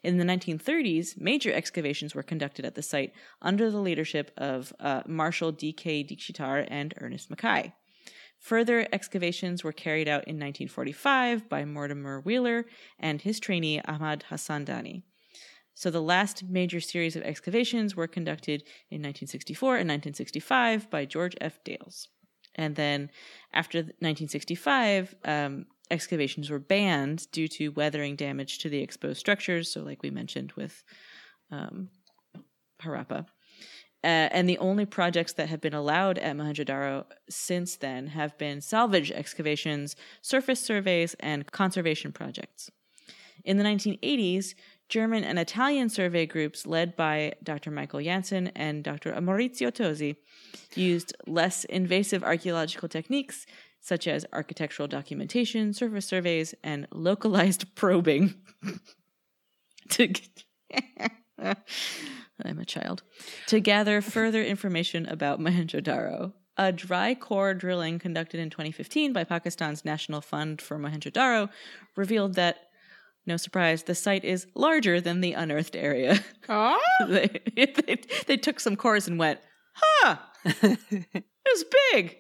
[0.03, 5.01] In the 1930s, major excavations were conducted at the site under the leadership of uh,
[5.03, 6.03] D.K.
[6.03, 7.73] Dikshitar and Ernest Mackay.
[8.45, 12.67] Further excavations were carried out in 1945 by Mortimer Wheeler
[12.99, 15.01] and his trainee Ahmad Hassan Dani.
[15.73, 21.35] So the last major series of excavations were conducted in 1964 and 1965 by George
[21.41, 21.63] F.
[21.63, 22.07] Dales.
[22.53, 23.09] And then
[23.51, 29.71] after 1965, um, excavations were banned due to weathering damage to the exposed structures.
[29.71, 30.83] So, like we mentioned with
[31.49, 31.89] um,
[32.79, 33.25] Harappa.
[34.05, 38.61] Uh, and the only projects that have been allowed at Mohenjo-daro since then have been
[38.61, 42.69] salvage excavations, surface surveys, and conservation projects.
[43.43, 44.53] In the 1980s,
[44.89, 47.71] German and Italian survey groups led by Dr.
[47.71, 49.11] Michael Jansen and Dr.
[49.13, 50.17] Maurizio Tosi
[50.75, 53.47] used less invasive archaeological techniques
[53.81, 58.35] such as architectural documentation, surface surveys, and localized probing.
[59.89, 60.13] to
[62.43, 63.03] I'm a child.
[63.47, 66.33] To gather further information about Mohenjo-daro.
[66.57, 71.49] A dry core drilling conducted in 2015 by Pakistan's National Fund for Mohenjo-daro
[71.95, 72.57] revealed that
[73.25, 76.23] no surprise, the site is larger than the unearthed area.
[76.47, 79.39] Oh, they, they, they took some cores and went,
[79.73, 82.17] huh, it was big.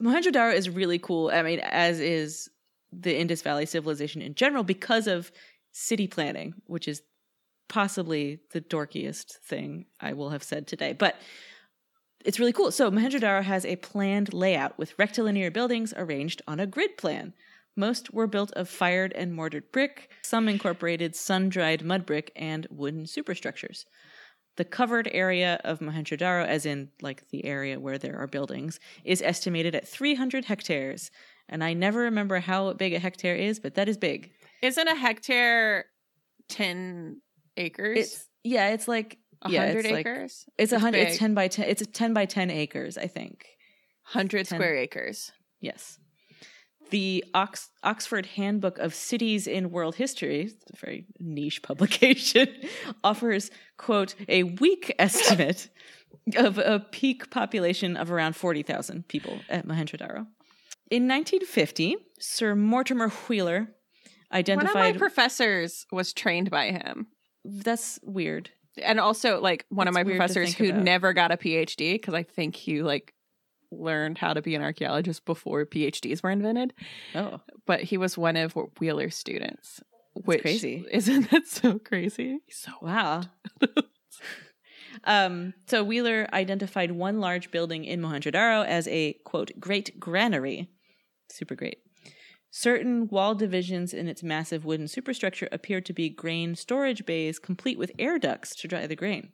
[0.00, 1.30] Mohenjo-daro is really cool.
[1.32, 2.48] I mean, as is
[2.92, 5.32] the Indus Valley civilization in general, because of
[5.72, 7.02] city planning, which is
[7.68, 10.92] possibly the dorkiest thing I will have said today.
[10.92, 11.16] But
[12.24, 12.70] it's really cool.
[12.72, 17.34] So Mohenjo-daro has a planned layout with rectilinear buildings arranged on a grid plan.
[17.76, 20.10] Most were built of fired and mortared brick.
[20.22, 23.86] Some incorporated sun-dried mud brick and wooden superstructures.
[24.56, 29.22] The covered area of Mohenjo-daro, as in like the area where there are buildings, is
[29.22, 31.12] estimated at 300 hectares.
[31.48, 34.32] And I never remember how big a hectare is, but that is big.
[34.60, 35.84] isn't a hectare
[36.48, 37.20] ten
[37.58, 37.98] acres?
[37.98, 40.44] It's yeah, it's like a yeah, hundred it's like- acres.
[40.58, 40.98] it's a hundred.
[41.08, 41.66] It's ten by ten.
[41.68, 43.44] It's a ten by ten acres, I think.
[44.02, 45.32] hundred square acres.
[45.60, 45.98] Yes.
[46.90, 52.48] The Ox- Oxford Handbook of Cities in World History, it's a very niche publication,
[53.04, 55.68] offers, quote, a weak estimate
[56.36, 60.26] of a peak population of around 40,000 people at Mohenjo-daro.
[60.90, 63.68] In 1950, Sir Mortimer Wheeler
[64.32, 64.74] identified.
[64.74, 67.08] One of my professors was trained by him.
[67.48, 68.50] That's weird.
[68.82, 70.82] and also like one of my professors who about.
[70.82, 73.14] never got a PhD because I think he like
[73.70, 76.72] learned how to be an archaeologist before PhDs were invented.
[77.14, 79.80] Oh, But he was one of Wheeler's students.
[80.14, 80.84] Which crazy.
[80.90, 82.40] isn't that so crazy?
[82.50, 83.22] So Wow.
[85.04, 90.68] um, so Wheeler identified one large building in Mohenjo-daro as a quote great granary.
[91.30, 91.78] Super great.
[92.50, 97.78] Certain wall divisions in its massive wooden superstructure appear to be grain storage bays complete
[97.78, 99.32] with air ducts to dry the grain.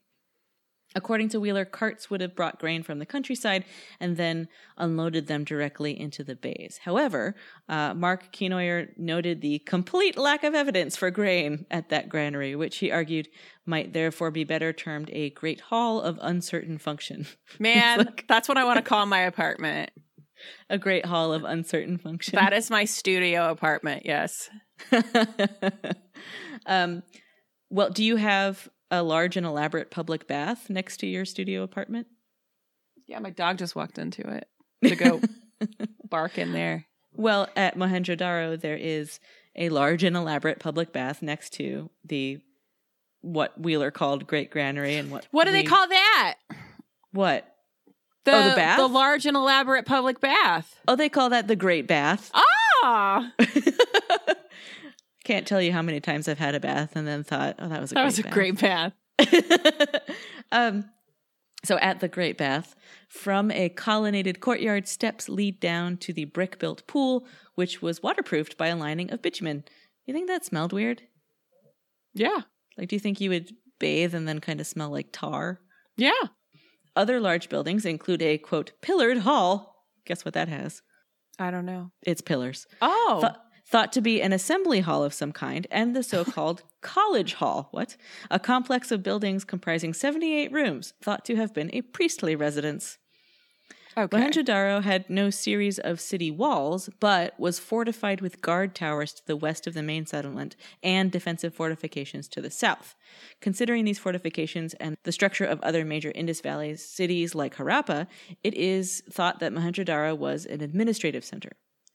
[0.97, 3.65] According to Wheeler, carts would have brought grain from the countryside
[3.99, 4.47] and then
[4.79, 6.79] unloaded them directly into the bays.
[6.85, 7.35] However,
[7.69, 12.79] uh, Mark Kenoyer noted the complete lack of evidence for grain at that granary, which
[12.79, 13.29] he argued
[13.67, 17.27] might therefore be better termed a great hall of uncertain function.
[17.59, 19.91] man, like- that's what I want to call my apartment.
[20.71, 22.37] A great hall of uncertain function.
[22.37, 24.05] That is my studio apartment.
[24.05, 24.49] Yes.
[26.67, 27.03] um,
[27.71, 32.07] well, do you have a large and elaborate public bath next to your studio apartment?
[33.07, 34.49] Yeah, my dog just walked into it
[34.85, 35.21] to go
[36.09, 36.87] bark in there.
[37.13, 39.21] Well, at Mohenjo-daro, there is
[39.57, 42.39] a large and elaborate public bath next to the
[43.21, 46.35] what Wheeler called Great Granary, and what What do they call that?
[47.13, 47.54] what?
[48.25, 48.79] The, Oh, the bath?
[48.79, 50.81] The large and elaborate public bath.
[50.89, 52.31] Oh, they call that the Great Bath.
[52.83, 53.33] Ah,
[55.25, 57.81] Can't tell you how many times I've had a bath and then thought, oh, that
[57.81, 58.93] was a that great was a bath.
[59.19, 60.03] great bath.
[60.53, 60.85] um,
[61.65, 62.75] so at the Great Bath,
[63.09, 68.59] from a colonnaded courtyard, steps lead down to the brick built pool, which was waterproofed
[68.59, 69.65] by a lining of bitumen.
[70.05, 71.03] You think that smelled weird?
[72.13, 72.41] Yeah.
[72.77, 75.59] Like, do you think you would bathe and then kind of smell like tar?
[75.97, 76.13] Yeah.
[76.97, 79.85] Other large buildings include a quote, pillared hall.
[80.05, 80.83] Guess what that has?
[81.39, 81.91] I don't know.
[82.03, 82.67] It's pillars.
[82.81, 83.19] Oh.
[83.21, 83.33] Th-
[83.67, 87.69] thought to be an assembly hall of some kind, and the so called college hall.
[87.71, 87.97] What?
[88.31, 92.99] A complex of buildings comprising 78 rooms, thought to have been a priestly residence.
[93.97, 94.17] Okay.
[94.17, 99.37] Mohenjo-daro had no series of city walls, but was fortified with guard towers to the
[99.37, 102.95] west of the main settlement and defensive fortifications to the south.
[103.41, 108.07] Considering these fortifications and the structure of other major Indus Valley cities like Harappa,
[108.43, 111.53] it is thought that Mohenjo-daro was an administrative center.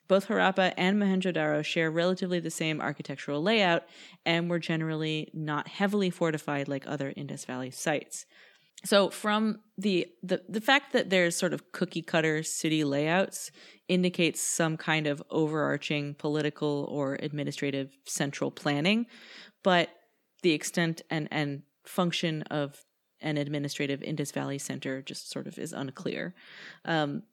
[0.08, 3.84] Both Harappa and Mohenjo-daro share relatively the same architectural layout
[4.26, 8.26] and were generally not heavily fortified like other Indus Valley sites.
[8.86, 13.52] So from the, the the fact that there's sort of cookie cutter city layouts
[13.88, 19.06] indicates some kind of overarching political or administrative central planning,
[19.64, 19.90] but
[20.44, 22.86] the extent and and function of
[23.22, 26.34] an administrative Indus Valley center just sort of is unclear.
[26.86, 27.24] Um,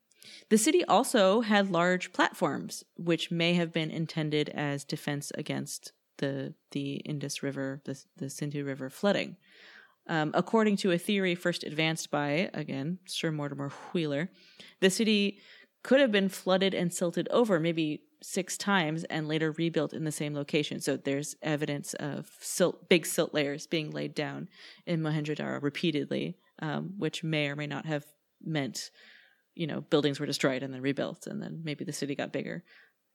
[0.48, 6.54] the city also had large platforms, which may have been intended as defense against the
[6.72, 9.36] the Indus River, the the Sindhu River flooding.
[10.08, 14.30] Um, according to a theory first advanced by, again, Sir Mortimer Wheeler,
[14.80, 15.38] the city
[15.82, 20.12] could have been flooded and silted over maybe six times and later rebuilt in the
[20.12, 20.80] same location.
[20.80, 24.48] So there's evidence of silt, big silt layers being laid down
[24.86, 28.04] in Mohenjo-daro repeatedly, um, which may or may not have
[28.42, 28.90] meant
[29.56, 32.62] you know, buildings were destroyed and then rebuilt, and then maybe the city got bigger.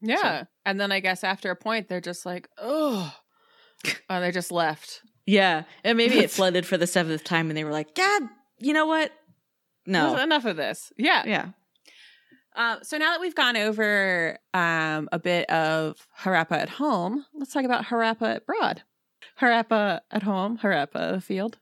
[0.02, 0.46] Yeah.
[0.66, 3.14] And then I guess after a point, they're just like, oh,
[4.10, 5.02] oh they just left.
[5.32, 8.24] Yeah, and maybe it flooded for the seventh time, and they were like, "God,
[8.60, 9.14] you know what?
[9.86, 10.92] No, enough of this.
[10.98, 11.24] Yeah.
[11.26, 11.50] yeah,
[12.56, 17.54] Uh, so now that we've gone over um, a bit of Harappa at home, let's
[17.54, 18.84] talk about Harappa at broad.
[19.40, 21.60] Harappa at home, Harappa field,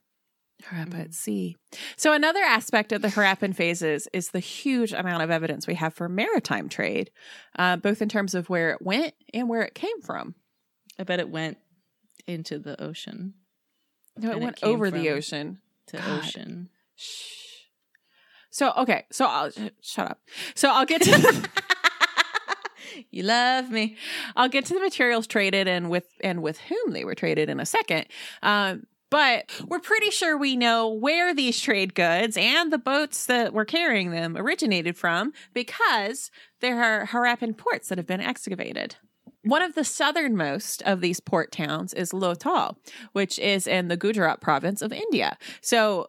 [0.64, 1.56] Harappa at sea.
[1.96, 5.94] So another aspect of the Harappan phases is the huge amount of evidence we have
[5.94, 7.10] for maritime trade,
[7.56, 10.34] uh, both in terms of where it went and where it came from.
[10.98, 11.56] I bet it went
[12.26, 13.34] into the ocean
[14.16, 15.58] No, it it went came over the ocean.
[15.88, 16.18] to God.
[16.18, 16.68] ocean.
[16.96, 17.40] Shh.
[18.50, 20.20] So okay, so I'll shut up.
[20.54, 21.48] So I'll get to
[23.10, 23.96] you love me.
[24.36, 27.60] I'll get to the materials traded and with and with whom they were traded in
[27.60, 28.06] a second.
[28.42, 33.52] Um, but we're pretty sure we know where these trade goods and the boats that
[33.52, 38.96] were carrying them originated from because there are Harappan ports that have been excavated.
[39.42, 42.76] One of the southernmost of these port towns is Lothal,
[43.12, 45.38] which is in the Gujarat province of India.
[45.62, 46.08] So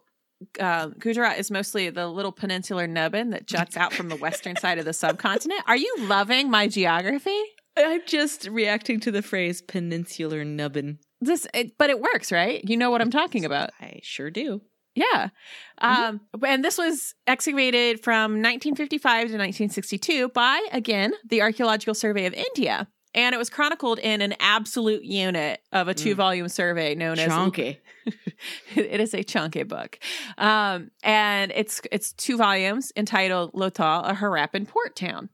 [0.60, 4.78] uh, Gujarat is mostly the little peninsular nubbin that juts out from the western side
[4.78, 5.62] of the subcontinent.
[5.66, 7.40] Are you loving my geography?
[7.76, 10.98] I'm just reacting to the phrase peninsular nubbin.
[11.20, 12.62] This, it, but it works, right?
[12.68, 13.70] You know what I'm talking about.
[13.80, 14.60] I sure do.
[14.94, 15.30] Yeah.
[15.78, 22.34] Um, and this was excavated from 1955 to 1962 by, again, the Archaeological Survey of
[22.34, 22.88] India.
[23.14, 27.28] And it was chronicled in an absolute unit of a two volume survey known as
[27.28, 27.78] chunky
[28.74, 29.98] it is a chunky book.
[30.38, 35.28] Um, and it's it's two volumes entitled Lothal, a Harappan port town.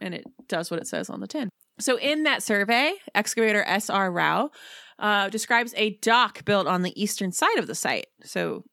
[0.00, 1.48] And it does what it says on the tin.
[1.78, 4.10] So in that survey, excavator S.R.
[4.10, 4.50] Rao
[4.98, 8.06] uh, describes a dock built on the eastern side of the site.
[8.22, 8.64] So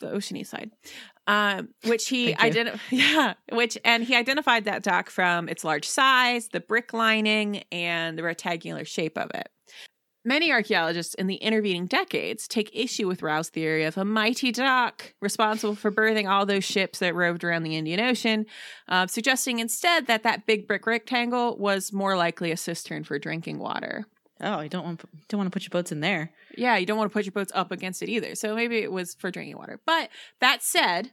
[0.00, 0.70] the oceany side.
[1.28, 6.48] Um, which he identified, yeah, which and he identified that dock from its large size,
[6.48, 9.48] the brick lining, and the rectangular shape of it.
[10.24, 15.14] Many archaeologists in the intervening decades take issue with Rao's theory of a mighty dock
[15.20, 18.46] responsible for birthing all those ships that roved around the Indian Ocean,
[18.88, 23.58] uh, suggesting instead that that big brick rectangle was more likely a cistern for drinking
[23.58, 24.06] water.
[24.42, 26.32] Oh, you don't want don't want to put your boats in there.
[26.56, 28.34] Yeah, you don't want to put your boats up against it either.
[28.34, 29.80] So maybe it was for drinking water.
[29.86, 30.08] But
[30.40, 31.10] that said,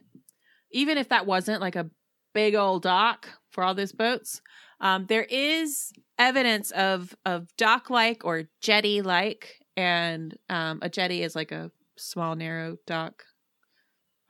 [0.72, 1.88] even if that wasn't like a
[2.34, 4.40] big old dock for all those boats,
[4.80, 11.22] um, there is evidence of of dock like or jetty like, and um, a jetty
[11.22, 13.22] is like a small narrow dock.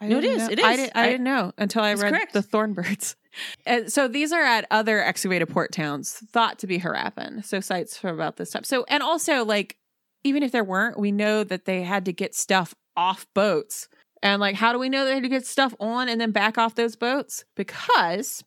[0.01, 2.11] I No, it didn't know- it I, didn't, I, I- didn't know until I read
[2.13, 2.33] correct.
[2.33, 3.17] the Thornbirds.
[3.67, 7.45] And so these are at other excavated port towns thought to be Harappan.
[7.45, 8.65] So sites from about this time.
[8.65, 9.77] So and also like
[10.25, 13.89] even if there weren't, we know that they had to get stuff off boats.
[14.23, 16.59] And like how do we know they had to get stuff on and then back
[16.59, 17.45] off those boats?
[17.57, 18.45] Because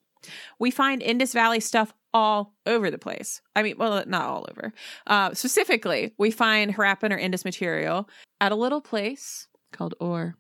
[0.60, 3.42] we find Indus Valley stuff all over the place.
[3.56, 4.72] I mean, well, not all over.
[5.08, 8.08] Uh, specifically, we find Harappan or Indus material
[8.40, 10.36] at a little place called Ur.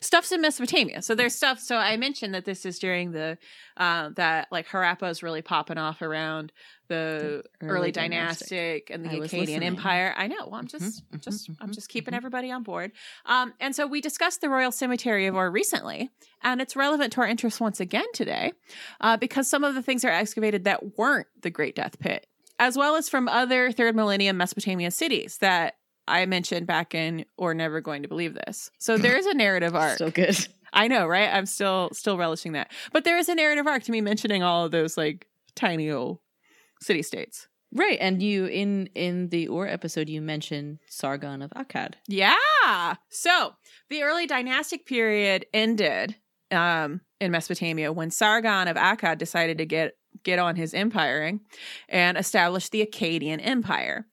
[0.00, 1.02] Stuff's in Mesopotamia.
[1.02, 1.58] So there's stuff.
[1.60, 3.38] So I mentioned that this is during the,
[3.76, 6.52] uh, that like Harappa is really popping off around
[6.88, 8.90] the The early, early dynastic, dynastic.
[8.90, 9.62] and the I Akkadian.
[9.62, 10.14] Empire.
[10.16, 10.46] I know.
[10.46, 12.16] Well, I'm just, Mhm, just, mhm, I'm just keeping mhm.
[12.18, 12.92] everybody on board.
[13.26, 16.10] Um, and so we discussed the Royal Cemetery of Ur recently,
[16.42, 18.52] and it's relevant to our interest once again today,
[19.00, 22.26] uh, because some of the things are excavated that weren't the Great Death Pit,
[22.58, 25.74] as well as from other third millennium Mesopotamia cities that
[26.12, 28.70] I mentioned back in or never going to believe this.
[28.78, 29.94] So there is a narrative arc.
[29.94, 30.46] Still good.
[30.72, 31.28] I know, right?
[31.32, 32.72] I'm still still relishing that.
[32.92, 36.18] But there is a narrative arc to me mentioning all of those like tiny old
[36.80, 37.48] city states.
[37.74, 41.94] Right, and you in in the Ur episode you mentioned Sargon of Akkad.
[42.06, 42.94] Yeah.
[43.08, 43.52] So
[43.88, 46.16] the early dynastic period ended
[46.50, 51.40] um, in Mesopotamia when Sargon of Akkad decided to get get on his empiring
[51.88, 54.06] and establish the Akkadian Empire.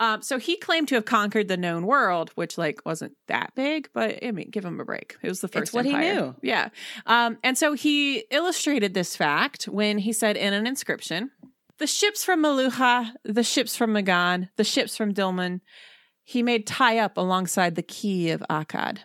[0.00, 3.88] Um, so he claimed to have conquered the known world, which like wasn't that big,
[3.92, 5.16] but I mean, give him a break.
[5.22, 5.62] It was the first.
[5.68, 6.34] It's what he knew.
[6.42, 6.70] Yeah.
[7.06, 11.30] Um, and so he illustrated this fact when he said in an inscription,
[11.78, 15.60] "The ships from Meluhha, the ships from Magan, the ships from Dilmun,
[16.24, 18.98] he made tie up alongside the quay of Akkad."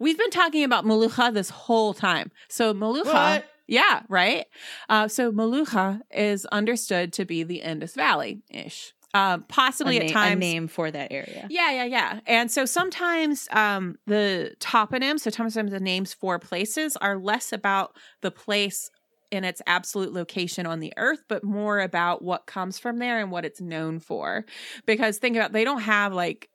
[0.00, 2.30] We've been talking about Meluhha this whole time.
[2.48, 3.44] So Meluhha, What?
[3.66, 4.46] yeah, right.
[4.88, 10.10] Uh, so Meluhha is understood to be the Indus Valley ish, um, possibly a, at
[10.10, 10.36] times.
[10.36, 11.46] a name for that area.
[11.50, 12.20] Yeah, yeah, yeah.
[12.26, 17.96] And so sometimes um, the toponyms, so sometimes the names for places are less about
[18.20, 18.90] the place
[19.30, 23.30] in its absolute location on the earth, but more about what comes from there and
[23.30, 24.44] what it's known for.
[24.86, 26.48] Because think about they don't have like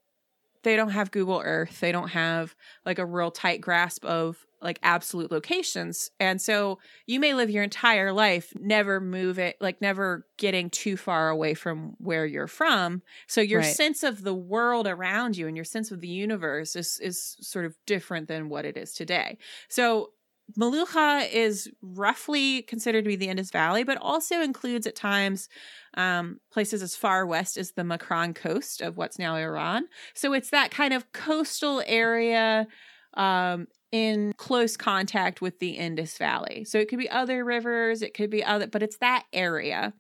[0.64, 1.80] they don't have Google Earth.
[1.80, 6.10] They don't have like a real tight grasp of like absolute locations.
[6.20, 10.98] And so you may live your entire life never move it, like never getting too
[10.98, 13.04] far away from where you're from.
[13.28, 13.78] So your Right.
[13.78, 17.66] sense of the world around you and your sense of the universe is is sort
[17.66, 19.38] of different than what it is today.
[19.70, 20.14] So
[20.60, 25.48] Meluhha is roughly considered to be the Indus Valley, but also includes at times
[25.96, 29.88] um, places as far west as the Makran coast of what's now Iran.
[30.14, 32.68] So it's that kind of coastal area
[33.16, 36.66] um, in close contact with the Indus Valley.
[36.66, 39.94] So it could be other rivers, it could be other, but it's that area.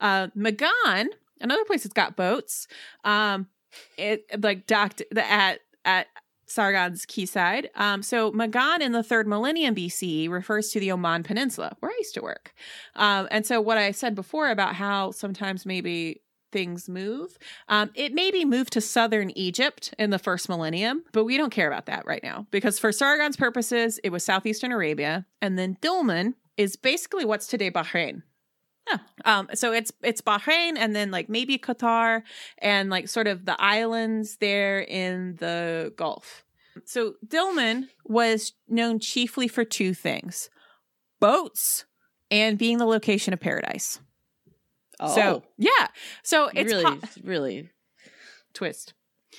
[0.00, 2.68] Uh, Magan, another place that's got boats,
[3.04, 3.48] um,
[3.98, 6.06] it like docked the, at at
[6.46, 7.70] Sargon's quayside.
[7.74, 11.96] Um, so Magan in the third millennium BCE refers to the Oman Peninsula, where I
[11.98, 12.54] used to work.
[12.94, 16.22] Um, and so what I said before about how sometimes maybe
[16.52, 17.38] things move,
[17.68, 21.68] um, it maybe moved to southern Egypt in the first millennium, but we don't care
[21.68, 26.34] about that right now because for Sargon's purposes, it was southeastern Arabia, and then Dilmun
[26.56, 28.22] is basically what's today Bahrain.
[28.88, 28.98] Oh.
[29.24, 32.22] Um, so it's it's Bahrain and then like maybe Qatar
[32.58, 36.44] and like sort of the islands there in the Gulf.
[36.84, 40.50] So Dilmun was known chiefly for two things:
[41.20, 41.84] boats
[42.30, 44.00] and being the location of paradise.
[45.00, 45.88] Oh, So yeah,
[46.22, 47.70] so it's really, po- really,
[48.54, 48.94] twist.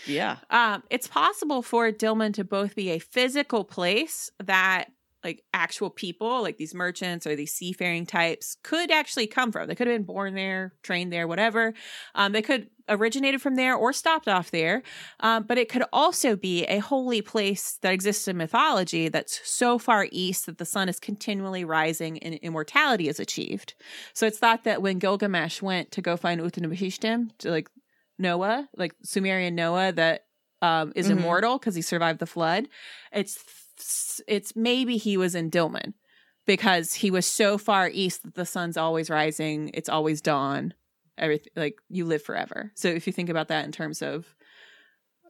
[0.07, 0.37] yeah.
[0.49, 4.85] Um, it's possible for Dilmun to both be a physical place that
[5.23, 9.67] like actual people, like these merchants or these seafaring types, could actually come from.
[9.67, 11.73] They could have been born there, trained there, whatever.
[12.15, 14.83] Um, they could originated from there or stopped off there.
[15.21, 19.77] Um, but it could also be a holy place that exists in mythology that's so
[19.79, 23.75] far east that the sun is continually rising and immortality is achieved.
[24.13, 27.69] So it's thought that when Gilgamesh went to go find Utnapishtim, to like
[28.19, 30.25] Noah, like Sumerian Noah, that
[30.63, 31.11] um, is Mhm.
[31.13, 32.67] immortal because he survived the flood.
[33.11, 33.35] It's
[34.27, 35.93] it's maybe he was in Dilmun
[36.45, 39.69] because he was so far east that the sun's always rising.
[39.73, 40.73] It's always dawn.
[41.17, 42.71] Everything like you live forever.
[42.75, 44.33] So if you think about that in terms of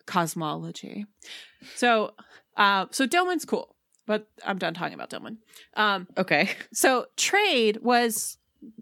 [0.05, 1.05] cosmology,
[1.75, 2.11] so
[2.57, 3.75] uh, so Dilmun's cool.
[4.07, 5.37] But I'm done talking about Dilmun.
[5.75, 6.49] Um, Okay.
[6.73, 8.37] so trade was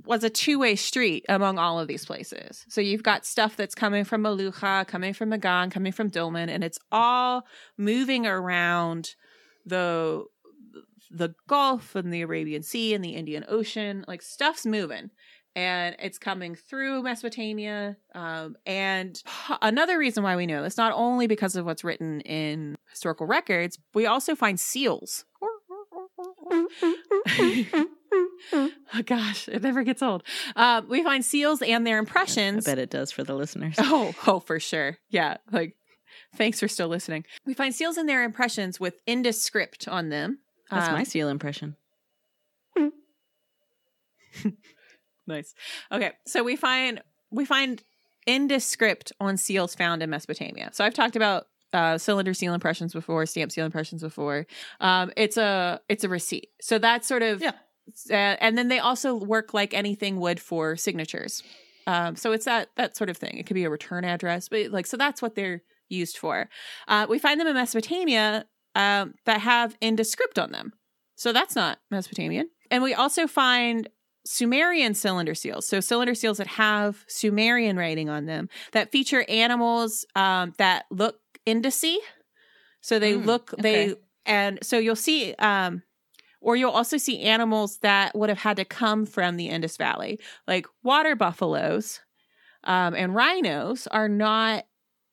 [0.06, 2.66] was a two-way street among all of these places.
[2.68, 6.64] So you've got stuff that's coming from Meluhha, coming from Magan, coming from Dilmun, and
[6.64, 7.46] it's all
[7.78, 9.16] moving around
[9.66, 10.26] the
[11.12, 14.06] the Gulf and the Arabian Sea and the Indian Ocean.
[14.08, 15.10] Like stuff's moving.
[15.56, 17.98] And it's coming through Mesopotamia.
[18.14, 19.22] Um, and
[19.62, 23.80] another reason why we know this, not only because of what's written in historical records,
[23.94, 25.26] we also find seals.
[28.54, 28.70] oh
[29.06, 30.24] gosh, it never gets old.
[30.56, 32.68] Um, we find seals and their impressions.
[32.68, 33.76] I bet it does for the listeners.
[33.80, 34.98] Oh, oh, for sure.
[35.10, 35.76] Yeah, like
[36.36, 37.26] thanks for still listening.
[37.46, 40.40] We find seals and their impressions with Indus script on them.
[40.72, 41.76] That's Um, my seal impression.
[45.28, 45.54] Nice.
[45.92, 47.84] Okay, so we find we find
[48.26, 50.72] Indus script on seals found in Mesopotamia.
[50.74, 54.48] So I've talked about uh, cylinder seal impressions before, stamp seal impressions before.
[54.80, 56.50] Um, it's a it's a receipt.
[56.62, 57.52] So that's sort of Yeah.
[58.10, 61.44] Uh, and then they also work like anything would for signatures.
[61.86, 63.38] Um, so it's that that sort of thing.
[63.38, 66.50] It could be a return address, but like so that's what they're used for.
[66.88, 70.74] Uh, we find them in Mesopotamia um, that have Indus script on them.
[71.16, 72.50] So that's not Mesopotamian.
[72.72, 73.90] And we also find
[74.26, 75.68] Sumerian cylinder seals.
[75.68, 81.20] So cylinder seals that have Sumerian writing on them that feature animals um, that look
[81.48, 81.98] Indusy.
[82.82, 85.84] So they Mm, look they and so you'll see um
[86.42, 90.20] or you'll also see animals that would have had to come from the Indus Valley,
[90.48, 92.00] like water buffaloes
[92.64, 94.66] um, and rhinos are not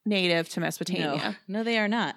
[0.07, 1.37] native to Mesopotamia.
[1.47, 2.15] no, they are not.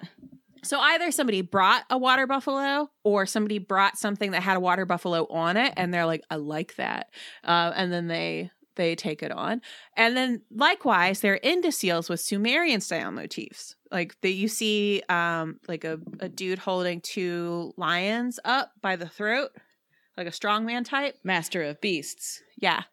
[0.63, 4.85] So either somebody brought a water buffalo or somebody brought something that had a water
[4.85, 7.09] buffalo on it and they're like, I like that.
[7.43, 9.61] Uh, and then they they take it on.
[9.97, 13.75] And then likewise, there are Indus seals with Sumerian style motifs.
[13.91, 19.09] Like that you see um like a, a dude holding two lions up by the
[19.09, 19.49] throat,
[20.15, 21.17] like a strongman type.
[21.23, 22.41] Master of beasts.
[22.57, 22.83] Yeah.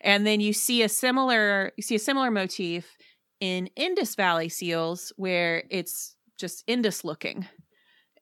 [0.00, 2.96] And then you see a similar you see a similar motif
[3.40, 7.46] in Indus Valley seals where it's just Indus looking.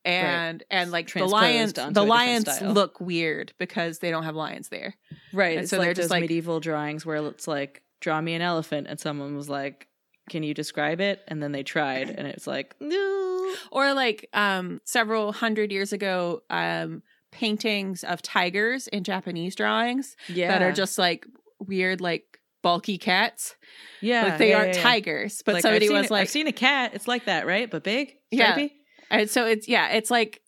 [0.07, 4.95] And and like the lions the lions look weird because they don't have lions there.
[5.33, 5.57] Right.
[5.57, 8.87] And so like they're just like- medieval drawings where it's like, draw me an elephant,
[8.91, 9.89] and someone was like,
[10.29, 13.55] "Can you describe it?" And then they tried, and it's like, no.
[13.73, 17.03] Or like um several hundred years ago um
[17.33, 20.49] paintings of tigers in Japanese drawings Yeah.
[20.49, 21.25] that are just like
[21.61, 22.34] weird like
[22.65, 23.55] bulky cats.
[24.01, 24.83] yeah, like they yeah, aren't yeah, yeah.
[24.83, 26.93] tigers, but Like, somebody was it- like I've seen a cat.
[26.95, 27.71] It's like that, right?
[27.71, 28.15] But big.
[28.33, 28.67] Yeah.
[29.11, 30.41] And so it's yeah, it's like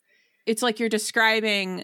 [0.45, 1.83] it's like you're describing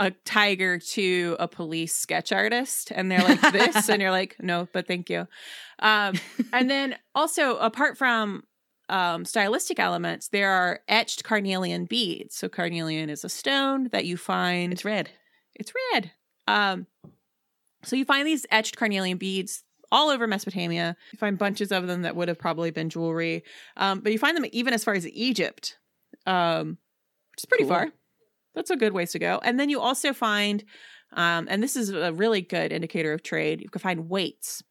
[0.00, 4.68] a tiger to a police sketch artist and they're like this and you're like no
[4.72, 5.26] but thank you
[5.80, 6.14] um,
[6.52, 8.44] and then also apart from
[8.88, 14.16] um, stylistic elements there are etched carnelian beads so carnelian is a stone that you
[14.16, 15.10] find It's red.
[15.56, 16.12] it's red
[16.46, 16.86] um,
[17.88, 20.96] so you find these etched carnelian beads all over Mesopotamia.
[21.12, 23.42] You find bunches of them that would have probably been jewelry,
[23.76, 25.78] um, but you find them even as far as Egypt,
[26.26, 26.78] um,
[27.32, 27.70] which is pretty Cool.
[27.72, 27.92] far.
[28.54, 29.40] That's a good ways to go.
[29.42, 30.64] And then you also find,
[31.12, 33.60] um, and this is a really good indicator of trade.
[33.62, 34.62] You can find weights.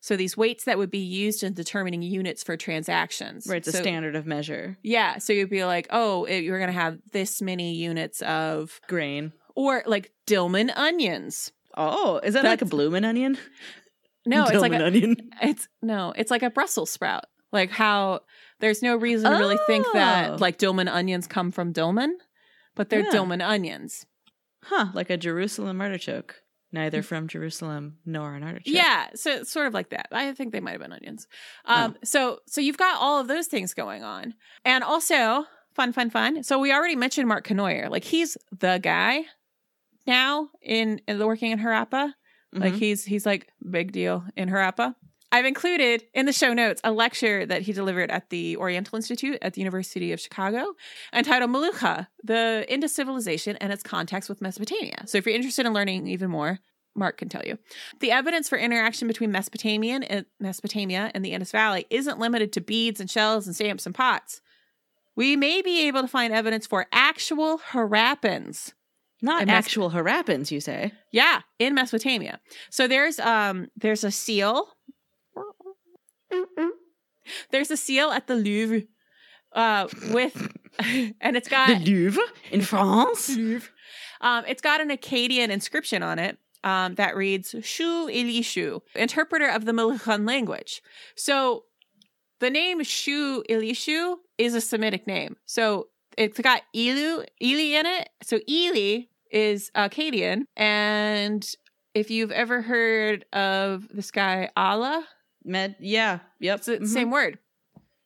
[0.00, 3.46] So these weights that would be used in determining units for transactions.
[3.48, 3.58] Right.
[3.58, 4.76] It's a standard of measure.
[4.82, 5.18] Yeah.
[5.18, 9.32] So you'd be like, oh, it- you're going to have this many units of, Grain.
[9.54, 11.52] or like Dilmun onions.
[11.76, 13.38] Oh, is that like a That's- bloomin' onion?
[14.24, 15.16] No, it's like Dilmun a, onion.
[15.42, 17.24] It's no, it's like a Brussels sprout.
[17.50, 18.20] Like how
[18.60, 19.92] there's no reason to really think Oh.
[19.94, 22.12] that like Dilmun onions come from Dilmun,
[22.76, 23.10] but they're Yeah.
[23.10, 24.06] Dilmun onions.
[24.62, 24.86] Huh.
[24.94, 26.36] Like a Jerusalem artichoke.
[26.70, 28.72] Neither from Jerusalem nor an artichoke.
[28.72, 30.06] Yeah, so sort of like that.
[30.12, 31.26] I think they might have been onions.
[31.64, 35.44] Um, so so you've got all of those things going on, and also
[35.74, 36.44] fun, fun, fun.
[36.44, 37.90] So we already mentioned Mark Kenoyer.
[37.90, 39.24] Like he's the guy
[40.06, 42.12] now in, in the working in Harappa.
[42.54, 42.78] Like Mhm.
[42.78, 44.94] he's he's like big deal in Harappa.
[45.34, 49.38] I've included in the show notes a lecture that he delivered at the Oriental Institute
[49.40, 50.74] at the University of Chicago
[51.14, 55.04] entitled Meluhha, the Indus Civilization and its Context with Mesopotamia.
[55.06, 56.58] So if you're interested in learning even more,
[56.94, 57.56] Mark can tell you.
[58.00, 62.60] The evidence for interaction between Mesopotamian and Mesopotamia and the Indus Valley isn't limited to
[62.60, 64.42] beads and shells and stamps and pots.
[65.16, 68.74] We may be able to find evidence for actual Harappans
[69.24, 70.92] Not Mes- actual Harappans, you say.
[71.12, 72.40] yeah, in Mesopotamia.
[72.70, 74.68] So there's um there's a seal.
[77.50, 78.82] There's a seal at the Louvre
[79.52, 80.34] uh with
[81.20, 83.28] and it's got the Louvre in France?
[84.20, 86.38] um it's got an Akkadian inscription on it.
[86.64, 90.80] Um, that reads Shu Ilishu, interpreter of the Meluhhan language.
[91.16, 91.64] So
[92.38, 95.36] the name Shu Ilishu is a Semitic name.
[95.44, 98.10] So it's got Ilu, Ili in it.
[98.22, 100.42] So Ili is Akkadian.
[100.56, 101.44] And
[101.94, 105.06] if you've ever heard of this guy, Allah,
[105.44, 106.20] Med, yeah.
[106.40, 106.56] Yep.
[106.58, 106.86] it's the Mhm.
[106.86, 107.38] same word.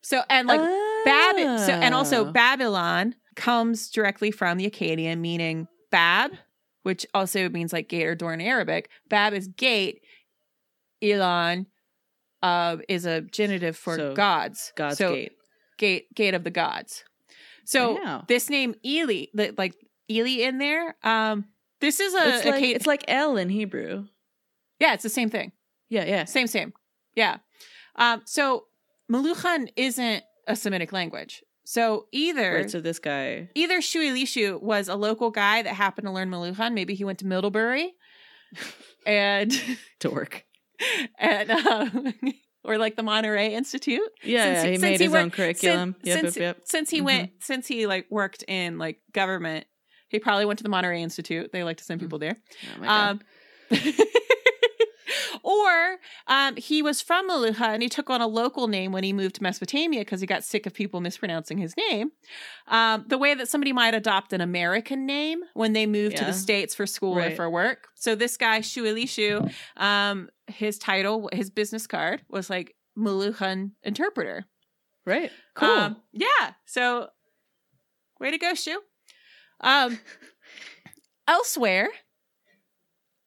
[0.02, 0.60] So, and like
[1.04, 2.32] Bab, so, and also Oh.
[2.32, 6.32] Babylon comes directly from the Akkadian, meaning Bab,
[6.82, 8.88] which also means like gate or door in Arabic.
[9.08, 10.02] Bab is gate.
[11.02, 11.66] Elon
[12.42, 14.72] uh, is a genitive for So, gods.
[14.76, 15.32] God's so, gate.
[15.78, 17.04] Gate, gate of the gods.
[17.64, 19.74] So this name Eli, the, like
[20.11, 20.96] Eli in there.
[21.02, 21.46] Um,
[21.80, 24.07] this is a, It's like, Akkad- it's like L in Hebrew.
[24.80, 25.52] yeah, it's the same thing.
[25.88, 26.24] Yeah, yeah.
[26.24, 26.72] Same, same.
[27.14, 27.38] Yeah.
[27.96, 28.64] Um, so
[29.12, 31.42] Meluhhan isn't a Semitic language.
[31.64, 33.48] So either Right, so this guy.
[33.54, 36.74] either Shu Ilishu was a local guy that happened to learn Meluhhan.
[36.74, 37.92] Maybe he went to Middlebury,
[39.07, 39.52] and
[40.00, 40.44] Dork.
[41.18, 42.14] and um,
[42.64, 44.00] or like the Monterey Institute.
[44.22, 45.96] Yeah, Since yeah, he- he since made he his went- own curriculum.
[46.04, 46.66] Since, yep, since, yep, yep.
[46.66, 47.04] since he Mhm.
[47.04, 49.66] went, since he like worked in like government,
[50.09, 51.52] he probably went to the Monterey Institute.
[51.52, 52.36] They like to send people there.
[52.76, 53.11] Oh my God.
[53.70, 53.78] Um,
[55.42, 55.96] or
[56.26, 59.36] um, he was from Meluhha and he took on a local name when he moved
[59.36, 62.12] to Mesopotamia because he got sick of people mispronouncing his name.
[62.66, 66.32] Um, the way that somebody might adopt an American name when they move to the
[66.32, 67.88] States for school or for work.
[67.94, 74.46] So this guy, Shu Ilishu, um, his title, his business card was like Meluhhan interpreter.
[75.04, 75.30] right.
[75.54, 75.68] Cool.
[75.68, 76.52] Um, yeah.
[76.64, 77.09] So,
[78.20, 78.80] way to go, Shu.
[79.61, 79.98] Um,
[81.26, 81.88] elsewhere,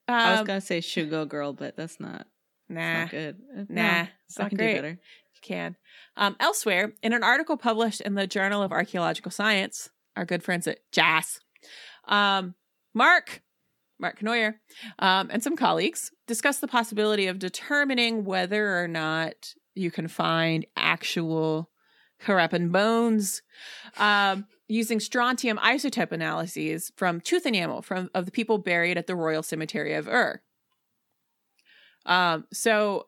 [0.07, 2.27] I was um, gonna say Shugo girl, but that's not.
[2.67, 3.35] That's nah, not good.
[3.57, 4.73] Uh, nah, no, it's not can great.
[4.73, 4.89] do better.
[4.89, 5.75] You can.
[6.17, 10.67] Um, elsewhere, in an article published in the Journal of Archaeological Science, our good friends
[10.67, 11.39] at JAS,
[12.07, 12.55] um,
[12.93, 13.41] Mark,
[13.99, 14.55] Mark Kenoyer,
[14.99, 20.65] um, and some colleagues discussed the possibility of determining whether or not you can find
[20.75, 21.69] actual
[22.25, 23.41] Harappan bones
[23.97, 29.15] um, using strontium isotope analyses from tooth enamel from of the people buried at the
[29.15, 30.41] Royal Cemetery of Ur.
[32.05, 33.07] Um, so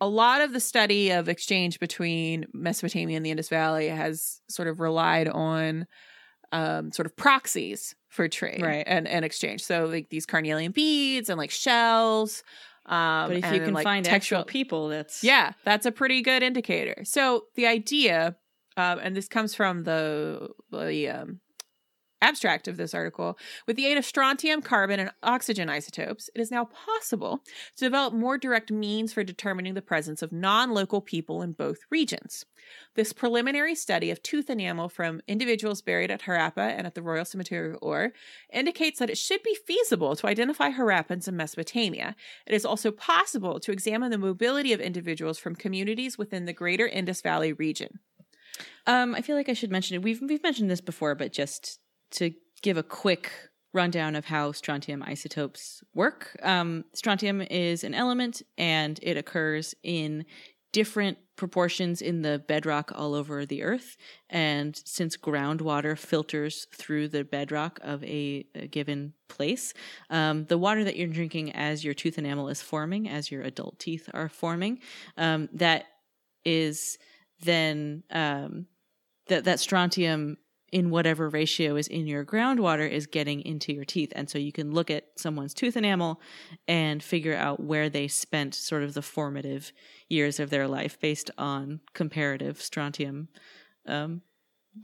[0.00, 4.68] a lot of the study of exchange between Mesopotamia and the Indus Valley has sort
[4.68, 5.86] of relied on
[6.52, 8.84] um, sort of proxies for trade Right.
[8.86, 9.62] and, and exchange.
[9.62, 12.42] So like these carnelian beads and like shells.
[12.86, 15.92] Um, But if and you can like, find textual- actual people, that's yeah, that's a
[15.92, 17.04] pretty good indicator.
[17.04, 18.36] So the idea,
[18.80, 21.40] um, and this comes from the the um,
[22.22, 26.50] abstract of this article, with the aid of strontium, carbon, and oxygen isotopes, it is
[26.50, 27.42] now possible
[27.76, 31.78] to develop more direct means for determining the presence of non local people in both
[31.90, 32.44] regions.
[32.94, 37.24] This preliminary study of tooth enamel from individuals buried at Harappa and at the Royal
[37.24, 38.12] Cemetery of Ur
[38.52, 42.14] indicates that it should be feasible to identify Harappans in Mesopotamia.
[42.46, 46.86] It is also possible to examine the mobility of individuals from communities within the greater
[46.86, 48.00] Indus Valley region.
[48.86, 50.02] Um, I feel like I should mention it.
[50.02, 51.78] We've we've mentioned this before, but just
[52.12, 52.32] to
[52.62, 53.30] give a quick
[53.72, 56.36] rundown of how strontium isotopes work.
[56.42, 60.24] Um, strontium is an element, and it occurs in
[60.72, 63.96] different proportions in the bedrock all over the earth.
[64.28, 69.72] And since groundwater filters through the bedrock of a, a given place,
[70.10, 73.78] um, the water that you're drinking as your tooth enamel is forming, as your adult
[73.78, 74.80] teeth are forming,
[75.16, 75.86] um, that
[76.44, 76.98] is
[77.42, 78.66] then um,
[79.28, 80.36] that that strontium
[80.72, 84.12] in whatever ratio is in your groundwater is getting into your teeth.
[84.14, 86.20] And so you can look at someone's tooth enamel
[86.68, 89.72] and figure out where they spent sort of the formative
[90.08, 93.26] years of their life based on comparative strontium
[93.86, 94.22] um,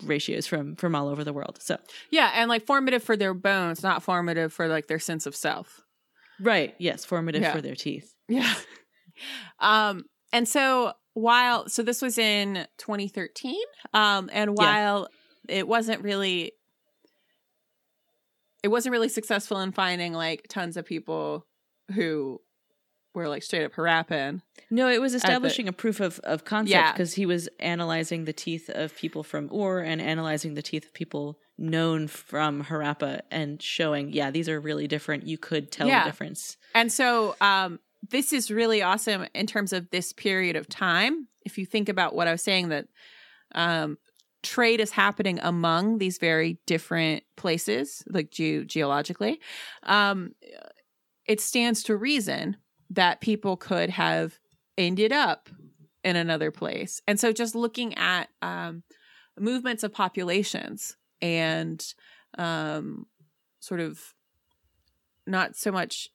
[0.02, 1.58] ratios from from all over the world.
[1.62, 1.78] So
[2.10, 5.82] Yeah, and like formative for their bones, not formative for like their sense of self.
[6.40, 7.52] right, yes, formative Yeah.
[7.52, 8.12] for their teeth.
[8.28, 8.52] Yeah.
[9.60, 13.56] Um, and so while so this was in 2013,
[13.94, 14.54] um, and Yeah.
[14.54, 15.08] while
[15.48, 16.52] it wasn't really
[18.62, 21.46] it wasn't really successful in finding like tons of people
[21.94, 22.40] who
[23.14, 24.42] were like straight up Harappan.
[24.70, 26.92] No, it was the- establishing a proof of, of concept Yeah.
[26.92, 30.92] because he was analyzing the teeth of people from Ur and analyzing the teeth of
[30.92, 35.26] people known from Harappa and showing, yeah, these are really different.
[35.26, 36.04] You could tell Yeah.
[36.04, 36.58] the difference.
[36.74, 37.78] And so um
[38.10, 41.28] this is really awesome in terms of this period of time.
[41.44, 42.86] If you think about what I was saying that
[43.54, 43.98] um
[44.42, 49.40] trade is happening among these very different places like ge- geologically
[49.82, 50.32] um
[51.26, 52.56] it stands to reason
[52.90, 54.38] that people could have
[54.78, 55.48] ended up
[56.04, 58.82] in another place and so just looking at um
[59.38, 61.94] movements of populations and
[62.38, 63.06] um
[63.58, 64.14] sort of
[65.26, 66.10] not so much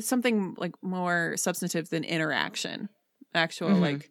[0.00, 2.88] something like more substantive than interaction
[3.34, 3.80] actual Mhm.
[3.80, 4.10] like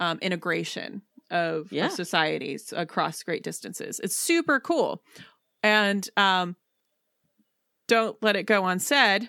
[0.00, 1.88] um integration of, of Yeah.
[1.88, 5.02] societies across great distances it's super cool
[5.62, 6.56] and um
[7.88, 9.28] don't let it go unsaid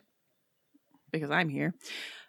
[1.11, 1.73] because i'm here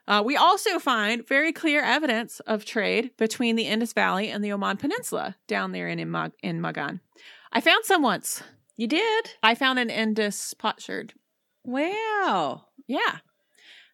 [0.09, 4.53] uh, we also find very clear evidence of trade between the Indus Valley and the
[4.53, 7.01] Oman Peninsula down there in Imag- in Magan.
[7.53, 8.41] I found some once.
[8.77, 9.31] You did?
[9.43, 11.13] I found an Indus potsherd.
[11.65, 12.67] Wow.
[12.87, 13.19] Yeah.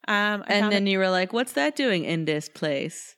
[0.08, 3.16] Um, and then it- you were like, what's that doing in this place?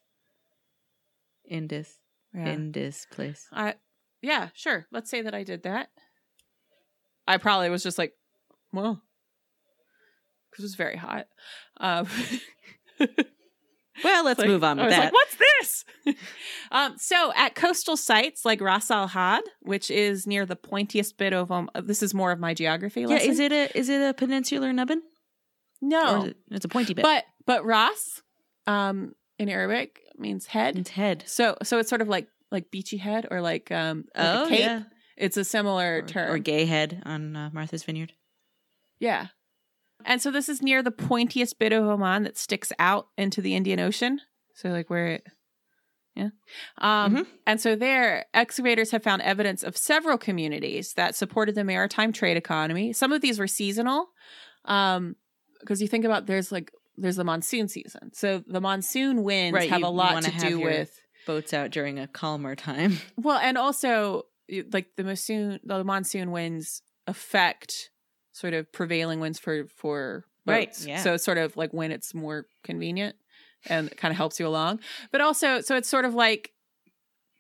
[1.47, 1.99] In this,
[2.35, 2.47] yeah.
[2.47, 3.47] in this place.
[3.53, 3.75] I,
[4.23, 4.87] yeah, sure.
[4.91, 5.89] Let's say that I did that.
[7.27, 8.13] I probably was just like,
[8.73, 9.03] well,
[10.51, 11.27] because it was very hot.
[11.79, 12.07] Um,
[14.03, 15.05] Well, let's like- move on I with was that.
[15.05, 15.85] like, what's this?
[16.73, 21.33] um, so at coastal sites like Ras Al Had, which is near the pointiest bit
[21.33, 24.13] of um, this is more of my geography yeah, is it a is it a
[24.13, 25.01] peninsular nubbin?
[25.89, 27.03] No, it, it's a pointy bit.
[27.03, 28.23] but but Ras,
[28.67, 30.79] um, in Arabic means head.
[30.79, 31.25] it's head.
[31.27, 34.49] So so it's sort of like like beachy head or like um like oh a
[34.49, 34.59] cape.
[34.61, 34.83] yeah,
[35.17, 36.31] It's a similar or, term.
[36.33, 38.13] or gay head on uh, Martha's Vineyard.
[38.99, 39.27] Yeah.
[40.05, 43.55] And so this is near the pointiest bit of Oman that sticks out into the
[43.57, 44.21] Indian Ocean.
[44.55, 45.27] So like where it
[46.15, 46.29] yeah.
[46.79, 47.27] Um Mhm.
[47.47, 52.37] and so there excavators have found evidence of several communities that supported the maritime trade
[52.37, 52.93] economy.
[52.93, 54.11] Some of these were seasonal.
[54.65, 55.17] Um
[55.65, 58.13] because you think about there's like there's the monsoon season.
[58.13, 62.07] So the monsoon winds Right, have a lot have do with Boats out during a
[62.07, 62.99] calmer time.
[63.17, 64.25] well, and also
[64.73, 67.91] like the monsoon, the monsoon winds affect
[68.33, 70.87] sort of prevailing winds for for Right, boats.
[70.87, 70.99] yeah.
[70.99, 73.17] So it's sort of like when it's more convenient
[73.67, 74.81] and it kind of helps you along.
[75.11, 76.51] But also, so it's sort of like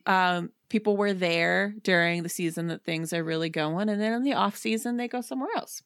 [0.06, 4.22] um people were there during the season that things are really going, and then in
[4.22, 5.82] the off season they go somewhere else.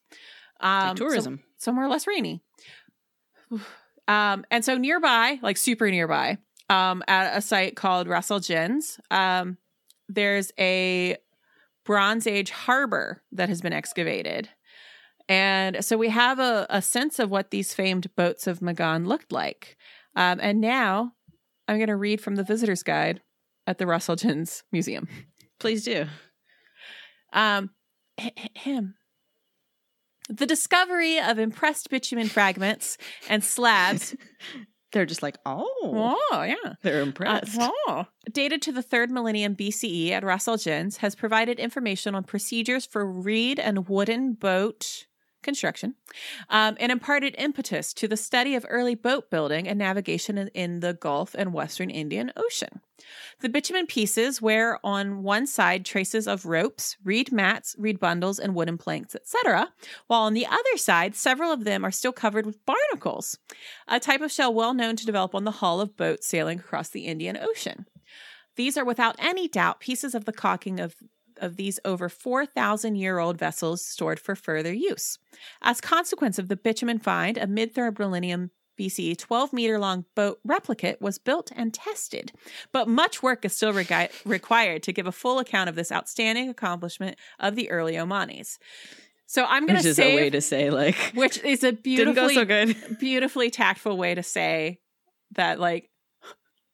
[0.60, 1.40] Um, like so- tourism.
[1.58, 2.42] Somewhere less rainy.
[4.06, 6.38] Um, and so nearby, like super nearby,
[6.70, 9.58] um, at a site called Ras Al Jins, um,
[10.08, 11.16] there's a
[11.84, 14.48] Bronze Age harbor that has been excavated.
[15.28, 19.32] And so we have a, a sense of what these famed boats of Magan looked
[19.32, 19.76] like.
[20.16, 21.12] Um, and now
[21.66, 23.20] I'm going to read from the visitor's guide
[23.66, 25.06] at the Ras Al Jins Museum.
[25.60, 26.06] Please do.
[27.32, 27.70] Um,
[28.16, 28.94] him.
[30.28, 32.98] The discovery of impressed bitumen fragments
[33.28, 34.14] and slabs
[34.92, 35.68] They're just like, oh,
[36.32, 36.74] Oh, yeah.
[36.82, 37.58] they're Uh, impressed.
[37.60, 38.06] oh.
[38.32, 42.86] Dated to the third millennium BCE at Ras Al Jins has provided information on procedures
[42.86, 45.04] for reed and wooden boat
[45.48, 45.94] construction
[46.50, 50.80] um, and imparted impetus to the study of early boat building and navigation in, in
[50.80, 52.82] the Gulf and Western Indian Ocean.
[53.40, 58.54] The bitumen pieces wear on one side traces of ropes, reed mats, reed bundles, and
[58.54, 59.72] wooden planks, etc.,
[60.06, 63.38] while on the other side, several of them are still covered with barnacles,
[63.86, 66.90] a type of shell well known to develop on the hull of boats sailing across
[66.90, 67.86] the Indian Ocean.
[68.56, 70.96] These are without any doubt pieces of the caulking of
[71.40, 75.18] of these over 4,000 year old vessels stored for further use.
[75.62, 80.38] As consequence of the bitumen find, a mid third millennium BCE 12 meter long boat
[80.44, 82.32] replicate was built and tested,
[82.72, 87.16] but much work is still required to give a full account of this outstanding accomplishment
[87.40, 88.58] of the early Omanis.
[89.26, 91.72] So I'm going Which to is say, a way to say like which is a
[91.84, 92.76] beautifully so good.
[92.98, 94.78] beautifully tactful way to say
[95.32, 95.87] that like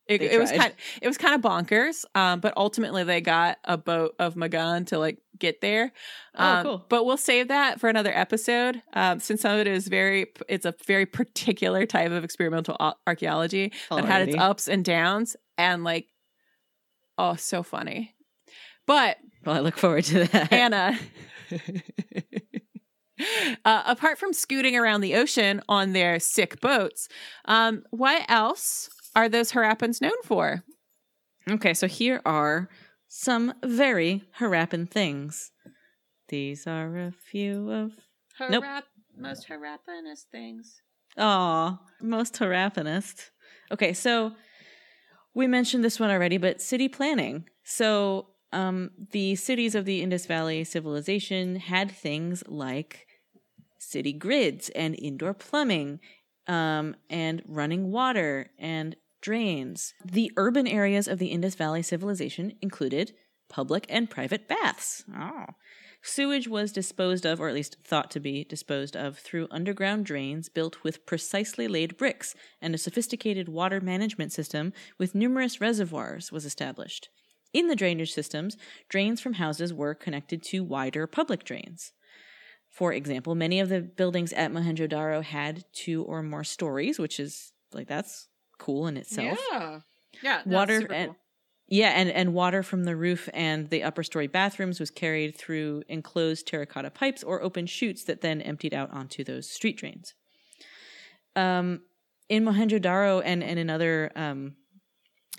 [0.07, 3.77] it, it was kind it was kind of bonkers um but ultimately they got a
[3.79, 5.93] boat of magan to like get there
[6.37, 6.87] Oh, um, cool.
[6.89, 10.67] but we'll save that for another episode um since some of it is very it's
[10.67, 12.77] a very particular type of experimental
[13.07, 16.09] archaeology that had its ups and downs and like
[17.19, 18.15] oh so funny
[18.87, 20.53] but Well, I look forward to that.
[20.53, 20.99] Anna.
[23.65, 27.09] uh, apart from scooting around the ocean on their sick boats,
[27.47, 30.65] um, what else are those Harappans known for?
[31.49, 32.69] Okay, so here are
[33.09, 35.51] some very Harappan things.
[36.29, 37.93] These are a few of
[38.41, 38.65] Nope.
[39.17, 40.81] most Harappanist things.
[41.19, 43.31] Aw, most Harappanist.
[43.71, 44.33] Okay, so
[45.35, 47.45] we mentioned this one already, but city planning.
[47.63, 53.07] So um, the cities of the Indus Valley civilization had things like
[53.79, 56.01] city grids and indoor plumbing
[56.47, 59.95] um, and running water and drains.
[60.05, 63.15] The urban areas of the Indus Valley civilization included
[63.49, 65.03] public and private baths.
[65.17, 65.47] Oh.
[66.03, 70.51] Sewage was disposed of, or at least thought to be disposed of, through underground drains
[70.51, 76.45] built with precisely laid bricks, and a sophisticated water management system with numerous reservoirs was
[76.45, 77.09] established.
[77.55, 78.59] In the drainage systems,
[78.91, 81.93] drains from houses were connected to wider public drains.
[82.69, 87.53] For example, many of the buildings at Mohenjo-Daro had two or more stories, which is
[87.73, 88.29] like that's
[88.65, 89.39] cool in itself.
[89.53, 89.81] Yeah,
[90.23, 90.43] yeah.
[90.47, 91.15] Water and
[91.69, 95.83] yeah, and, and water from the roof and the upper story bathrooms was carried through
[95.89, 100.15] enclosed terracotta pipes or open chutes that then emptied out onto those street drains.
[101.35, 101.81] Um,
[102.29, 104.57] in Mohenjo-Daro and, and in other um,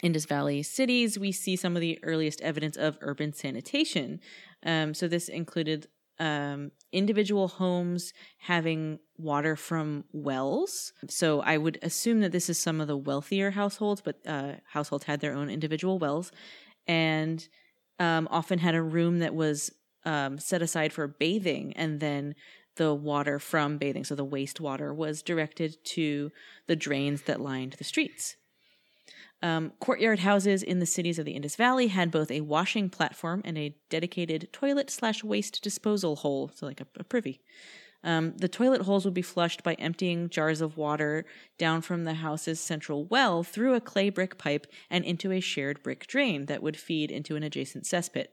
[0.02, 4.20] Indus Valley cities, we see some of the earliest evidence of urban sanitation.
[4.66, 5.88] Um, so this included
[6.20, 10.94] um, individual homes having water from wells.
[11.10, 15.06] So I would assume that this is some of the wealthier households, but uh, households
[15.06, 16.32] had their own individual wells,
[16.88, 17.48] and
[18.00, 19.72] um, often had a room that was
[20.06, 22.36] um, set aside for bathing, and then
[22.76, 26.32] the water from bathing, so the wastewater, was directed to
[26.68, 28.36] the drains that lined the streets.
[29.46, 33.44] Um, courtyard houses in the cities of the Indus Valley had both a washing platform
[33.46, 37.42] and a dedicated toilet slash waste disposal hole, so like a, a privy.
[38.04, 41.26] Um, the toilet holes would be flushed by emptying jars of water
[41.60, 45.84] down from the house's central well through a clay brick pipe and into a shared
[45.84, 48.30] brick drain that would feed into an adjacent cesspit.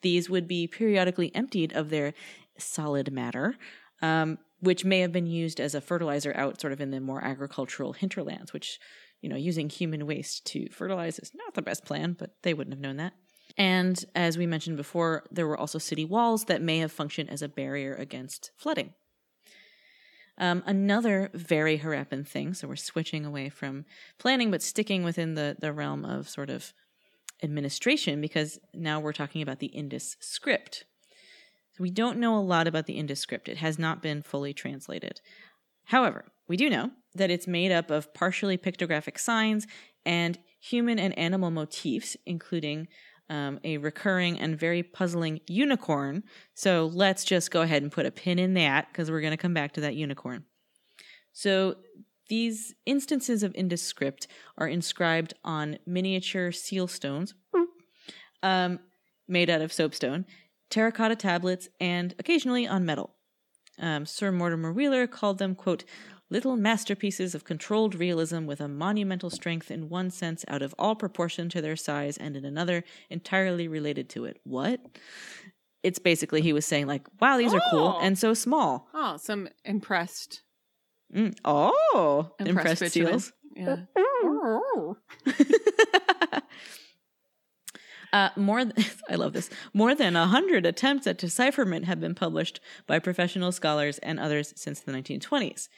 [0.00, 2.14] These would be periodically emptied of their
[2.56, 3.56] solid matter,
[4.00, 7.22] um, which may have been used as a fertilizer out sort of in the more
[7.22, 8.78] agricultural hinterlands, which
[9.20, 12.74] you know, using human waste to fertilize is not the best plan, but they wouldn't
[12.74, 13.12] have known that.
[13.56, 17.42] And as we mentioned before, there were also city walls that may have functioned as
[17.42, 18.92] a barrier against flooding.
[20.38, 23.86] Um, another very Harappan thing, so we're switching away from
[24.18, 26.74] planning, but sticking within the, the realm of sort of
[27.42, 30.84] administration, because now we're talking about the Indus script.
[31.72, 33.48] So we don't know a lot about the Indus script.
[33.48, 35.20] It has not been fully translated.
[35.84, 39.66] However, we do know that it's made up of partially pictographic signs
[40.04, 42.88] and human and animal motifs, including
[43.28, 46.22] um, a recurring and very puzzling unicorn.
[46.54, 49.36] So let's just go ahead and put a pin in that because we're going to
[49.36, 50.44] come back to that unicorn.
[51.32, 51.76] So
[52.28, 54.26] these instances of Indus script
[54.58, 57.34] are inscribed on miniature seal stones
[58.42, 58.80] um,
[59.28, 60.24] made out of soapstone,
[60.70, 63.14] terracotta tablets, and occasionally on metal.
[63.78, 65.84] Um, Sir Mortimer Wheeler called them, quote,
[66.30, 70.94] little masterpieces of controlled realism with a monumental strength in one sense out of all
[70.96, 74.40] proportion to their size and in another entirely related to it.
[74.44, 74.80] What?
[75.82, 78.00] It's basically he was saying like, wow, these are cool Oh.
[78.00, 78.88] and so small.
[78.92, 80.42] Oh, some impressed,
[81.14, 81.36] Mm.
[81.44, 83.32] Oh, impressed, impressed seals.
[83.54, 83.76] Yeah.
[88.12, 89.50] Uh, more, th- I love this.
[89.72, 94.80] More than hundred attempts at decipherment have been published by professional scholars and others since
[94.80, 95.68] the 1920s.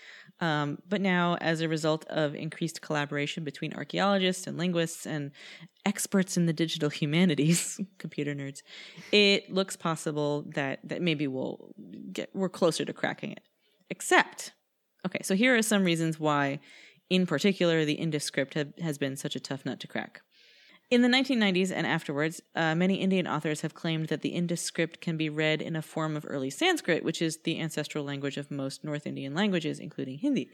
[0.41, 5.33] Um, but now, as a result of increased collaboration between archaeologists and linguists and
[5.85, 8.62] experts in the digital humanities, computer nerds,
[9.11, 11.72] it looks possible that that maybe we'll
[12.12, 13.41] get we're closer to cracking it.
[13.91, 14.53] Except,
[15.07, 16.61] okay, so here are some reasons why,
[17.11, 20.20] in particular, the Indus script have, has been such a tough nut to crack.
[20.91, 25.03] In the 1990s and afterwards, uh, many Indian authors have claimed that the Indus script
[25.03, 28.51] can be read in a form of early Sanskrit, which is the ancestral language of
[28.51, 30.49] most North Indian languages, including Hindi.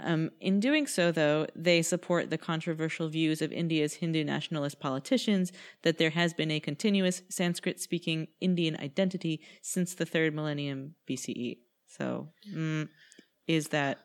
[0.00, 5.50] Um, in doing so, though, they support the controversial views of India's Hindu nationalist politicians
[5.82, 11.58] that there has been a continuous Sanskrit speaking Indian identity since the third millennium BCE.
[11.88, 12.88] So, mm,
[13.48, 13.98] is that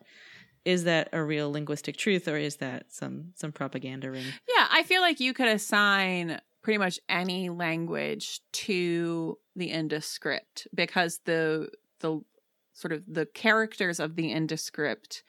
[0.64, 4.24] is that a real linguistic truth or is that some some propaganda ring?
[4.48, 10.66] Yeah, I feel like you could assign pretty much any language to the Indus script
[10.74, 11.68] because the
[12.00, 12.20] the
[12.72, 15.22] sort of the characters of the Indus script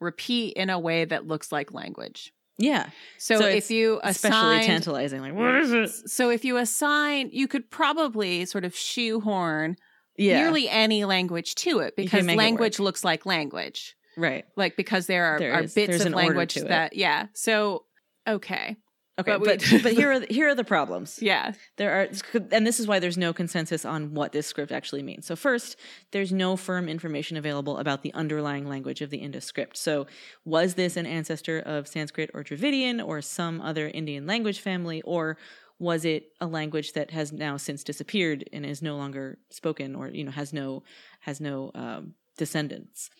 [0.00, 2.32] repeat in a way that looks like language.
[2.58, 2.90] Yeah.
[3.16, 5.20] So, So if you Especially assign tantalizing.
[5.22, 5.88] Like, what is it?
[6.10, 9.76] so if you assign you could probably sort of shoehorn
[10.18, 10.42] Yeah.
[10.42, 13.96] nearly any language to it because make it language looks like language.
[14.20, 14.44] Right.
[14.56, 17.26] Like because there are, There are is- bits of language that yeah.
[17.34, 17.84] So
[18.26, 18.76] okay.
[19.18, 21.18] Okay, But but we- but, here are the, here are the problems.
[21.22, 21.52] Yeah.
[21.76, 22.08] There are,
[22.52, 25.26] and this is why there's no consensus on what this script actually means.
[25.26, 25.76] So first,
[26.12, 29.76] there's no firm information available about the underlying language of the Indus script.
[29.76, 30.06] So
[30.46, 35.36] was this an ancestor of Sanskrit or Dravidian or some other Indian language family, or
[35.78, 40.08] was it a language that has now since disappeared and is no longer spoken, or
[40.08, 40.82] you know has no
[41.20, 43.10] has no um, descendants?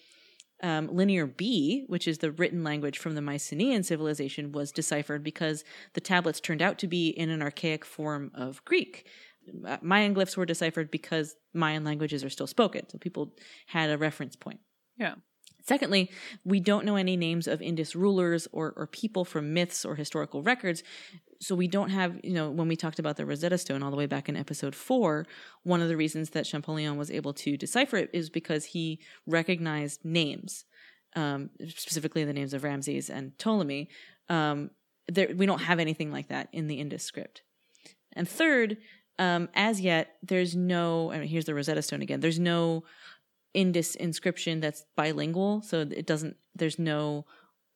[0.62, 5.64] Um, Linear B, which is the written language from the Mycenaean civilization, was deciphered because
[5.94, 9.06] the tablets turned out to be in an archaic form of Greek.
[9.66, 13.34] Uh, Mayan glyphs were deciphered because Mayan languages are still spoken, so people
[13.66, 14.60] had a reference point.
[14.96, 15.14] Yeah.
[15.62, 16.10] Secondly,
[16.44, 20.42] we don't know any names of Indus rulers or, or people from myths or historical
[20.42, 20.82] records.
[21.40, 23.96] So we don't have, you know, when we talked about the Rosetta Stone all the
[23.96, 25.26] way back in episode four,
[25.62, 30.04] one of the reasons that Champollion was able to decipher it is because he recognized
[30.04, 30.66] names,
[31.16, 33.88] um, specifically the names of Ramses and Ptolemy.
[34.28, 34.70] Um,
[35.08, 37.40] there, we don't have anything like that in the Indus script.
[38.12, 38.76] And third,
[39.18, 42.84] um, as yet, there's no, I mean, here's the Rosetta Stone again, there's no
[43.54, 45.62] Indus inscription that's bilingual.
[45.62, 47.24] So it doesn't, there's no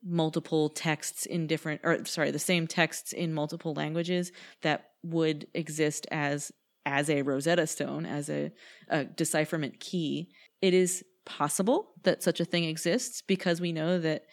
[0.05, 4.32] multiple texts in different, or sorry, the same texts in multiple languages
[4.62, 6.52] that would exist as
[6.86, 8.52] as a Rosetta Stone, as a,
[8.88, 10.28] a decipherment key.
[10.61, 14.24] It is possible that such a thing exists because we know that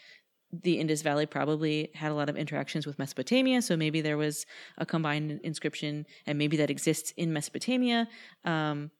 [0.52, 3.62] the Indus Valley probably had a lot of interactions with Mesopotamia.
[3.62, 4.46] So maybe there was
[4.78, 8.08] a combined inscription, and maybe that exists in Mesopotamia.
[8.44, 8.92] Um,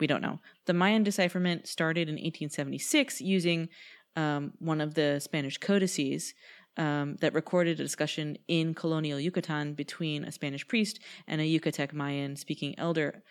[0.00, 0.40] we don't know.
[0.66, 3.68] The Mayan decipherment started in 1876 using
[4.16, 6.34] um, one of the Spanish codices
[6.76, 11.92] um, that recorded a discussion in colonial Yucatan between a Spanish priest and a Yucatec
[11.92, 13.22] Mayan speaking elder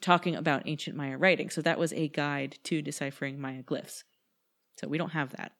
[0.00, 1.50] talking about ancient Maya writing.
[1.50, 4.04] So that was a guide to deciphering Maya glyphs.
[4.78, 5.52] So we don't have that.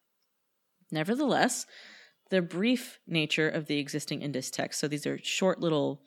[0.91, 1.67] Nevertheless,
[2.31, 6.03] the brief nature of the existing Indus text, so these are short little,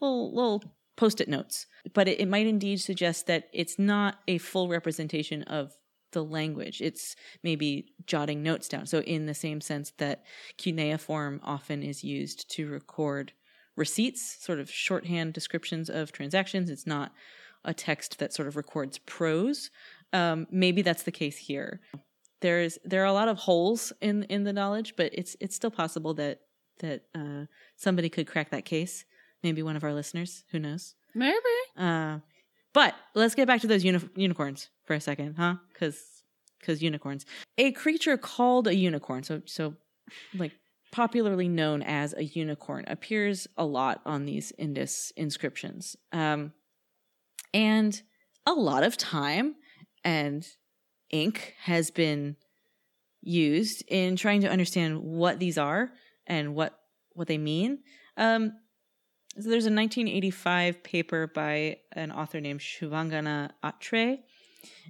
[0.00, 0.64] little, little
[0.96, 5.72] post-it notes, but it, it might indeed suggest that it's not a full representation of
[6.12, 6.80] the language.
[6.80, 8.86] It's maybe jotting notes down.
[8.86, 10.24] So in the same sense that
[10.56, 13.32] cuneiform often is used to record
[13.76, 17.12] receipts, sort of shorthand descriptions of transactions, it's not
[17.64, 19.70] a text that sort of records prose.
[20.12, 21.80] Um, maybe that's the case here.
[22.40, 25.70] There's there are a lot of holes in in the knowledge, but it's it's still
[25.70, 26.40] possible that
[26.78, 27.44] that uh,
[27.76, 29.04] somebody could crack that case.
[29.42, 30.44] Maybe one of our listeners.
[30.50, 30.94] Who knows?
[31.14, 31.36] Maybe.
[31.76, 32.18] Uh,
[32.72, 35.56] but let's get back to those uni- unicorns for a second, huh?
[35.72, 36.02] Because
[36.60, 37.24] because unicorns.
[37.56, 39.74] A creature called a unicorn, so so
[40.34, 40.52] like
[40.92, 46.52] popularly known as a unicorn, appears a lot on these Indus inscriptions, um,
[47.54, 48.02] and
[48.46, 49.54] a lot of time
[50.04, 50.46] and
[51.10, 52.36] ink has been
[53.22, 55.92] used in trying to understand what these are
[56.26, 56.78] and what
[57.12, 57.80] what they mean.
[58.16, 58.52] Um,
[59.38, 64.18] so there's a 1985 paper by an author named Shubhangana Atre,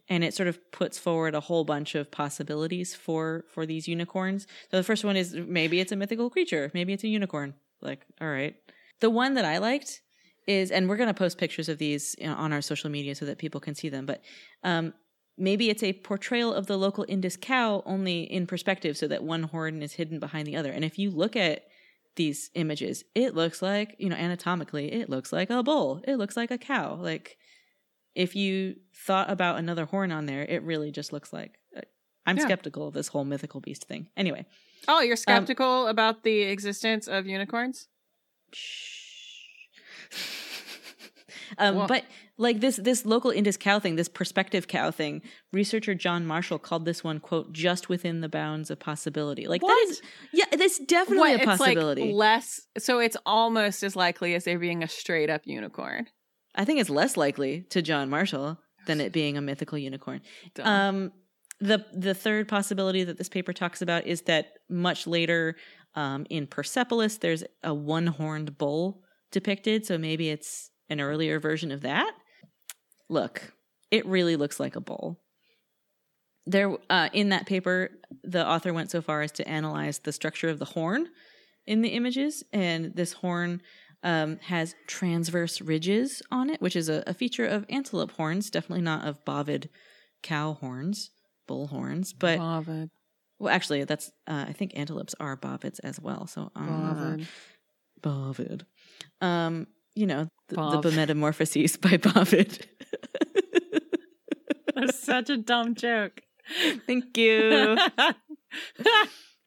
[0.08, 4.46] and it sort of puts forward a whole bunch of possibilities for for these unicorns.
[4.70, 7.54] So the first one is maybe it's a mythical creature, maybe it's a unicorn.
[7.82, 8.56] Like, all right.
[9.00, 10.02] The one that I liked
[10.46, 13.38] is, and we're going to post pictures of these on our social media so that
[13.38, 14.06] people can see them.
[14.06, 14.22] But
[14.64, 14.94] um,
[15.38, 19.44] maybe it's a portrayal of the local Indus cow only in perspective so that one
[19.44, 20.72] horn is hidden behind the other.
[20.72, 21.64] And if you look at
[22.16, 26.02] these images, it looks like, you know, anatomically, it looks like a bull.
[26.06, 26.94] It looks like a cow.
[26.96, 27.38] Like
[28.14, 31.80] if you thought about another horn on there, it really just looks like uh,
[32.26, 32.44] I'm Yeah.
[32.44, 34.08] skeptical of this whole mythical beast thing.
[34.16, 34.44] Anyway,
[34.88, 37.88] Oh, you're skeptical about the existence of unicorns?
[41.58, 42.04] Um, but
[42.38, 45.22] like this this local Indus cow thing, this perspective cow thing,
[45.52, 49.46] researcher John Marshall called this one quote just within the bounds of possibility.
[49.46, 49.88] Like that What?
[49.88, 52.02] is yeah, that's definitely What, a possibility.
[52.02, 56.06] It's like less, so it's almost as likely as there being a straight up unicorn.
[56.54, 60.20] I think it's less likely to John Marshall than it being a mythical unicorn.
[60.54, 60.66] Dumb.
[60.66, 61.12] Um,
[61.60, 65.56] the the third possibility that this paper talks about is that much later
[65.94, 69.84] um, in Persepolis, there's a one horned bull depicted.
[69.86, 72.12] So maybe it's an earlier version of that.
[73.08, 73.52] Look,
[73.90, 75.18] it really looks like a bull.
[76.46, 77.90] There, uh, in that paper,
[78.22, 81.08] the author went so far as to analyze the structure of the horn
[81.66, 83.62] in the images, and this horn
[84.02, 88.82] um, has transverse ridges on it, which is a, a feature of antelope horns, definitely
[88.82, 89.68] not of bovid
[90.22, 91.10] cow horns,
[91.46, 92.12] bull horns.
[92.12, 92.88] But Bovid.
[93.38, 96.26] well, actually, that's uh, I think antelopes are bovids as well.
[96.26, 97.26] So uh, Bovid.
[98.00, 98.62] bovid.
[99.20, 102.66] Um, you know the, the metamorphoses by bovid.
[104.74, 106.22] That's such a dumb joke.
[106.86, 107.76] Thank you.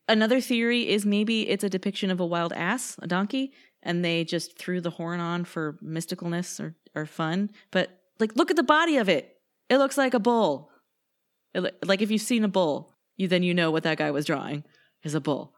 [0.07, 4.25] Another theory is maybe it's a depiction of a wild ass, a donkey, and they
[4.25, 7.49] just threw the horn on for mysticalness or, or fun.
[7.71, 7.89] But
[8.19, 9.37] like, look at the body of it.
[9.69, 10.69] It looks like a bull.
[11.53, 14.25] It like if you've seen a bull, you then you know what that guy was
[14.25, 14.63] drawing
[15.03, 15.53] is a bull.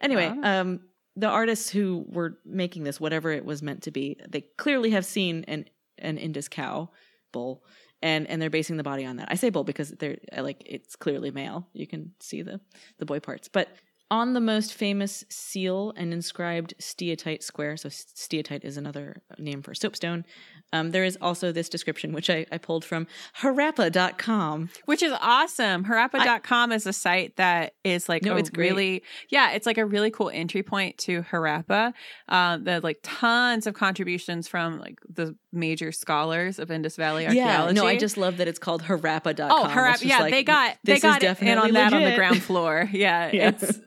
[0.00, 0.60] Anyway, Oh.
[0.60, 0.80] um,
[1.18, 5.04] the artists who were making this, whatever it was meant to be, they clearly have
[5.04, 5.64] seen an
[5.98, 6.90] an Indus cow
[7.32, 7.64] bull,
[8.00, 9.28] and and they're basing the body on that.
[9.30, 11.66] I say bull because they're like it's clearly male.
[11.72, 12.60] You can see the
[12.98, 13.68] the boy parts, but
[14.10, 19.74] on the most famous seal and inscribed steatite square, so steatite is another name for
[19.74, 20.24] soapstone.
[20.72, 23.06] Um, there is also this description, which I, I pulled from
[23.40, 24.70] harappa.com.
[24.84, 25.84] Which is awesome.
[25.84, 28.70] Harappa.com is a site that is like No, a it's great.
[28.70, 31.92] really yeah, it's like a really cool entry point to Harappa.
[32.28, 37.74] Um there's like tons of contributions from like the major scholars of Indus Valley archaeology.
[37.74, 39.50] Yeah, no, I just love that it's called harappa.com.
[39.50, 39.92] Oh, Harappa.
[39.92, 42.14] just Yeah, like, they got they this is got in definitely on that on the
[42.14, 42.88] ground floor.
[42.92, 43.48] Yeah, Yeah.
[43.50, 43.80] it's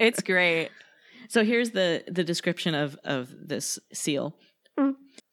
[0.00, 0.70] it's great.
[1.28, 4.36] So here's the the description of of this seal.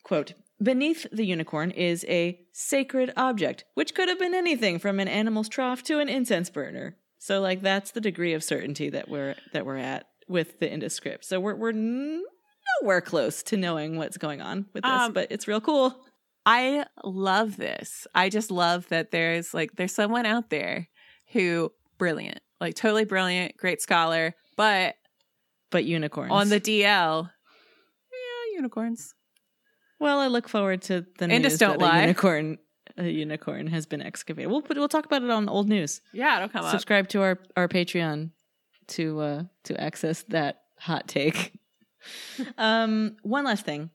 [0.04, 5.08] Quote Beneath the unicorn is a sacred object, which could have been anything from an
[5.08, 6.98] animal's trough to an incense burner.
[7.18, 10.94] So like that's the degree of certainty that we're that we're at with the Indus
[10.94, 11.26] script.
[11.26, 15.48] So we're we're nowhere close to knowing what's going on with this, Um, but it's
[15.48, 15.96] real cool.
[16.46, 18.06] I love this.
[18.14, 20.88] I just love that there's like there's someone out there
[21.34, 24.96] who brilliant, like totally brilliant, great scholar, but
[25.72, 27.30] But unicorns on the DL,
[28.12, 29.14] yeah, unicorns.
[30.00, 31.98] Well, I look forward to the Indus news don't that lie.
[31.98, 32.58] a unicorn
[32.98, 34.50] a unicorn has been excavated.
[34.50, 36.02] We'll put, we'll talk about it on old news.
[36.14, 36.72] Yeah, it'll come up.
[36.72, 38.32] Subscribe to our our Patreon
[38.88, 41.60] to uh to access that hot take.
[42.58, 43.90] um one last thing.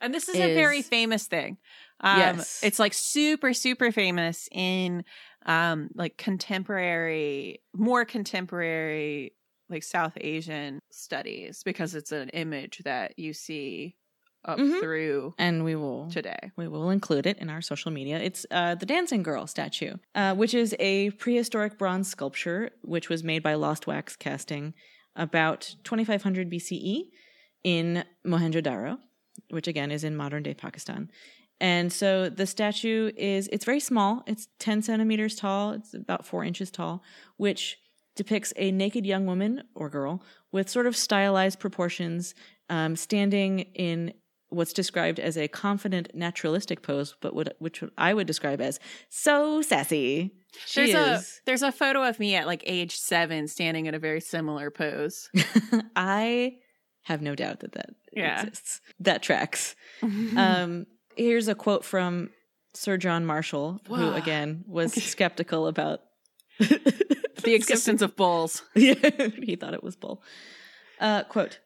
[0.00, 1.58] And this is, a very famous thing.
[2.00, 2.60] Um, Yes.
[2.62, 5.04] It's like super, super famous in
[5.44, 9.34] um, like contemporary, more contemporary,
[9.68, 13.96] like South Asian studies because it's an image that you see
[14.44, 14.80] up Mhm.
[14.80, 16.50] through And we will today.
[16.56, 18.18] we will include it in our social media.
[18.18, 23.22] It's uh, the Dancing Girl statue, uh, which is a prehistoric bronze sculpture which was
[23.24, 24.74] made by Lost Wax Casting
[25.16, 27.10] about 2500 BCE
[27.64, 28.98] in Mohenjo-daro,
[29.50, 31.10] which again is in modern day Pakistan.
[31.60, 34.22] And so the statue is it's very small.
[34.28, 35.72] It's 10 centimeters tall.
[35.72, 37.02] It's about four inches tall,
[37.36, 37.78] which
[38.14, 40.22] depicts a naked young woman or girl
[40.52, 42.34] with sort of stylized proportions,
[42.70, 44.12] um, standing in
[44.50, 49.60] what's described as a confident naturalistic pose, but would, which I would describe as so
[49.62, 50.32] sassy.
[50.64, 53.98] She There's a there's a photo of me at like age seven standing in a
[53.98, 55.28] very similar pose.
[55.96, 56.56] I
[57.02, 58.40] have no doubt that that Yeah.
[58.42, 58.80] exists.
[59.00, 59.74] That tracks.
[60.36, 60.86] Um,
[61.16, 62.30] here's a quote from
[62.74, 66.00] Sir John Marshall, who again was skeptical about
[66.58, 68.62] the existence of bulls.
[68.74, 68.94] Yeah,
[69.42, 70.22] he thought it was bull.
[71.00, 71.58] Uh, quote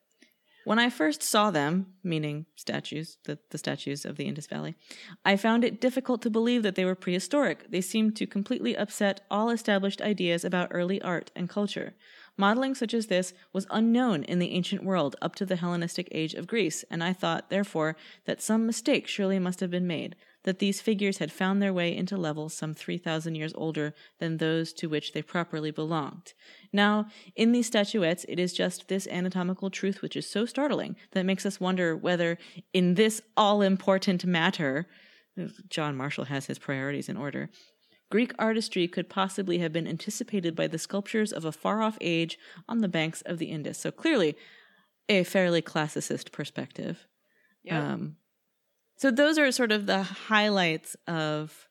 [0.65, 4.77] When I first saw them, meaning statues, the, the statues of the Indus Valley,
[5.25, 7.71] I found it difficult to believe that they were prehistoric.
[7.71, 11.95] They seemed to completely upset all established ideas about early art and culture.
[12.37, 16.35] Modeling such as this was unknown in the ancient world up to the Hellenistic age
[16.35, 20.17] of Greece, and I thought, therefore, that some mistake surely must have been made.
[20.45, 24.73] That these figures had found their way into levels some 3,000 years older than those
[24.73, 26.33] to which they properly belonged.
[26.73, 31.27] Now, in these statuettes, it is just this anatomical truth which is so startling that
[31.27, 32.39] makes us wonder whether,
[32.73, 34.87] in this all important matter,
[35.69, 37.51] John Marshall has his priorities in order.
[38.11, 42.39] Greek artistry could possibly have been anticipated by the sculptures of a far off age
[42.69, 43.79] on the banks of the Indus.
[43.79, 44.37] So clearly,
[45.09, 47.07] a fairly classicist perspective.
[47.65, 47.83] Yep.
[47.83, 48.17] Um,
[49.03, 51.67] so those are sort of the highlights of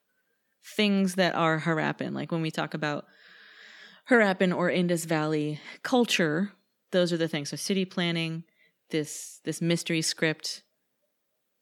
[0.76, 2.14] things that are Harappan.
[2.14, 3.06] Like when we talk about
[4.10, 6.52] Harappan or Indus Valley culture,
[6.92, 7.50] those are the things.
[7.50, 8.44] So city planning,
[8.90, 10.64] this this mystery script,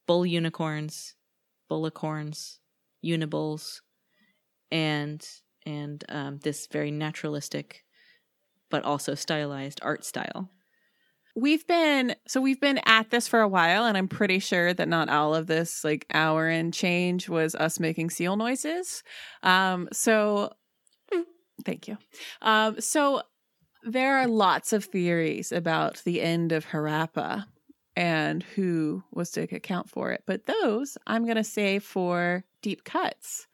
[0.08, 1.14] bull unicorns,
[1.70, 2.58] bullicorns,
[3.04, 3.80] unibulls,
[4.72, 5.24] and
[5.64, 7.84] and um, this very naturalistic,
[8.70, 10.50] but also stylized art style.
[11.36, 14.88] We've been so we've been at this for a while, and I'm pretty sure that
[14.88, 19.02] not all of this like hour and change was us making seal noises.
[19.42, 20.52] Um, so
[21.64, 21.98] thank you.
[22.42, 23.22] Um, so
[23.84, 27.46] there are lots of theories about the end of Harappa
[27.96, 33.46] and who was to account for it, but those I'm gonna save for deep cuts.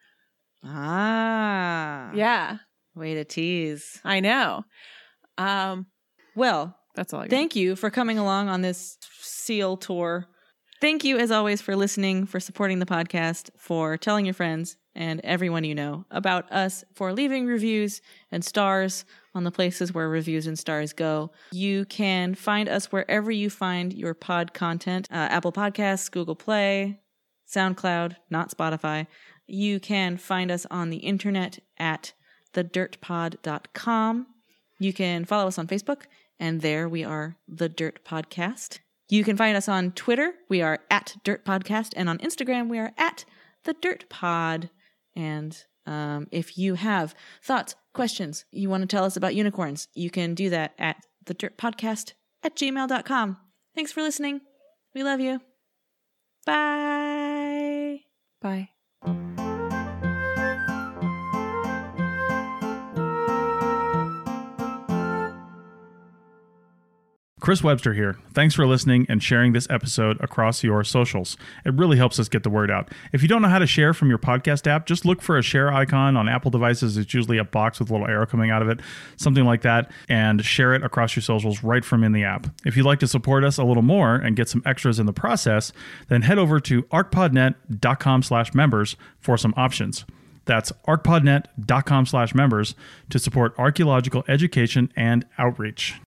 [0.64, 2.58] Ah, Yeah,
[2.94, 4.00] Way to tease.
[4.04, 4.64] I know.
[5.38, 5.86] Um,
[6.34, 7.20] Well, that's all.
[7.20, 7.30] I got.
[7.30, 10.26] Thank you for coming along on this seal tour.
[10.80, 15.20] Thank you, as always, for listening, for supporting the podcast, for telling your friends and
[15.24, 20.46] everyone you know about us, for leaving reviews and stars on the places where reviews
[20.46, 21.30] and stars go.
[21.52, 27.00] You can find us wherever you find your pod content uh, Apple Podcasts, Google Play,
[27.54, 29.06] SoundCloud, not Spotify.
[29.46, 32.12] You can find us on the internet at
[32.54, 34.26] thedirtpod.com.
[34.78, 36.02] You can follow us on Facebook,
[36.38, 38.80] and there we are, The Dirt Podcast.
[39.08, 40.32] You can find us on Twitter.
[40.48, 43.24] We are at Dirt Podcast, and on Instagram, we are at
[43.64, 44.70] The Dirt Pod.
[45.14, 45.56] And
[45.86, 50.34] um, if you have thoughts, questions, you want to tell us about unicorns, you can
[50.34, 52.12] do that at The Dirt Podcast
[52.42, 53.36] at gmail.com.
[53.74, 54.40] Thanks for listening.
[54.94, 55.40] We love you.
[56.44, 58.00] Bye.
[58.40, 59.45] Bye.
[67.46, 68.18] Chris Webster here.
[68.34, 71.36] Thanks for listening and sharing this episode across your socials.
[71.64, 72.90] It really helps us get the word out.
[73.12, 75.42] If you don't know how to share from your podcast app, just look for a
[75.42, 76.96] share icon on Apple devices.
[76.96, 78.80] It's usually a box with a little arrow coming out of it,
[79.14, 82.48] something like that, and share it across your socials right from in the app.
[82.64, 85.12] If you'd like to support us a little more and get some extras in the
[85.12, 85.72] process,
[86.08, 90.04] then head over to archpodnet.com slash members for some options.
[90.46, 92.74] That's archpodnet.com slash members
[93.10, 96.00] to support archaeological education and outreach.